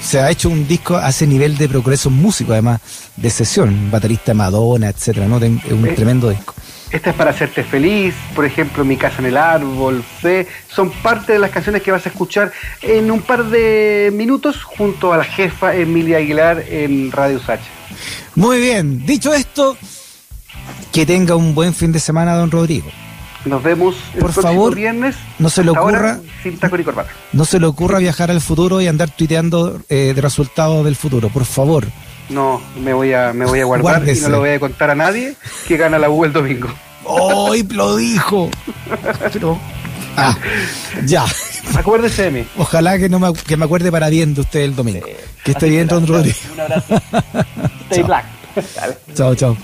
se 0.00 0.20
ha 0.20 0.30
hecho 0.30 0.48
un 0.48 0.66
disco 0.66 0.96
a 0.96 1.08
ese 1.10 1.26
nivel 1.26 1.56
de 1.58 1.68
progreso 1.68 2.10
músico, 2.10 2.52
además 2.52 2.80
de 3.16 3.30
sesión, 3.30 3.90
baterista 3.90 4.34
Madonna, 4.34 4.88
etcétera, 4.88 5.26
¿no? 5.26 5.38
Es 5.38 5.72
un 5.72 5.86
Eh, 5.86 5.92
tremendo 5.94 6.30
disco. 6.30 6.54
Esta 6.90 7.10
es 7.10 7.16
para 7.16 7.30
hacerte 7.30 7.62
feliz, 7.62 8.14
por 8.34 8.44
ejemplo, 8.44 8.84
Mi 8.84 8.96
casa 8.96 9.18
en 9.20 9.26
el 9.26 9.36
árbol, 9.36 10.02
Fe, 10.20 10.48
son 10.68 10.90
parte 10.90 11.34
de 11.34 11.38
las 11.38 11.50
canciones 11.52 11.82
que 11.82 11.92
vas 11.92 12.04
a 12.04 12.08
escuchar 12.08 12.50
en 12.82 13.12
un 13.12 13.20
par 13.22 13.44
de 13.44 14.10
minutos 14.12 14.64
junto 14.64 15.12
a 15.12 15.16
la 15.18 15.22
jefa 15.24 15.76
Emilia 15.76 16.16
Aguilar 16.18 16.64
en 16.68 17.12
Radio 17.12 17.38
Sacha. 17.38 17.62
Muy 18.34 18.58
bien, 18.58 19.06
dicho 19.06 19.32
esto, 19.32 19.76
que 20.92 21.06
tenga 21.06 21.36
un 21.36 21.54
buen 21.54 21.74
fin 21.74 21.92
de 21.92 22.00
semana, 22.00 22.34
don 22.34 22.50
Rodrigo. 22.50 22.88
Nos 23.44 23.62
vemos 23.62 23.94
el 24.12 24.20
Por 24.20 24.32
próximo 24.32 24.42
favor, 24.52 24.74
viernes. 24.74 25.16
no 25.38 25.48
se 25.48 25.64
le 25.64 25.70
ahora, 25.70 25.82
ocurra- 25.82 26.20
sin 26.42 26.58
taco 26.58 26.76
ni 26.76 26.84
corbata. 26.84 27.10
No 27.32 27.44
se 27.46 27.58
le 27.58 27.66
ocurra 27.66 27.98
viajar 27.98 28.30
al 28.30 28.40
futuro 28.42 28.80
y 28.82 28.86
andar 28.86 29.08
tuiteando 29.10 29.80
eh, 29.88 30.12
de 30.14 30.20
resultados 30.20 30.84
del 30.84 30.94
futuro, 30.96 31.30
por 31.30 31.46
favor. 31.46 31.86
No, 32.28 32.60
me 32.82 32.92
voy 32.92 33.12
a, 33.14 33.32
me 33.32 33.46
voy 33.46 33.60
a 33.60 33.64
guardar 33.64 33.94
y 34.02 34.04
Guárdese. 34.04 34.22
no 34.24 34.28
lo 34.28 34.38
voy 34.40 34.50
a 34.50 34.60
contar 34.60 34.90
a 34.90 34.94
nadie 34.94 35.34
que 35.66 35.76
gana 35.78 35.98
la 35.98 36.10
U 36.10 36.24
el 36.26 36.32
domingo. 36.34 36.68
¡Hoy 37.04 37.62
lo 37.62 37.96
dijo! 37.96 38.50
Pero- 39.32 39.58
ah, 40.16 40.36
ya. 41.06 41.24
Acuérdese 41.74 42.24
de 42.24 42.30
mí. 42.30 42.46
Ojalá 42.58 42.98
que, 42.98 43.08
no 43.08 43.18
me, 43.18 43.32
que 43.32 43.56
me 43.56 43.64
acuerde 43.64 43.90
para 43.90 44.10
bien 44.10 44.34
de 44.34 44.42
usted 44.42 44.60
el 44.60 44.76
domingo. 44.76 45.06
Que 45.44 45.52
esté 45.52 45.68
bien, 45.70 45.86
don 45.88 46.06
Rodrigo. 46.06 46.36
Un 46.52 46.60
abrazo. 46.60 46.94
Stay 47.90 47.98
Chao. 48.00 48.06
black. 48.06 48.24
Dale. 48.76 48.98
Chao, 49.14 49.34
chao. 49.34 49.56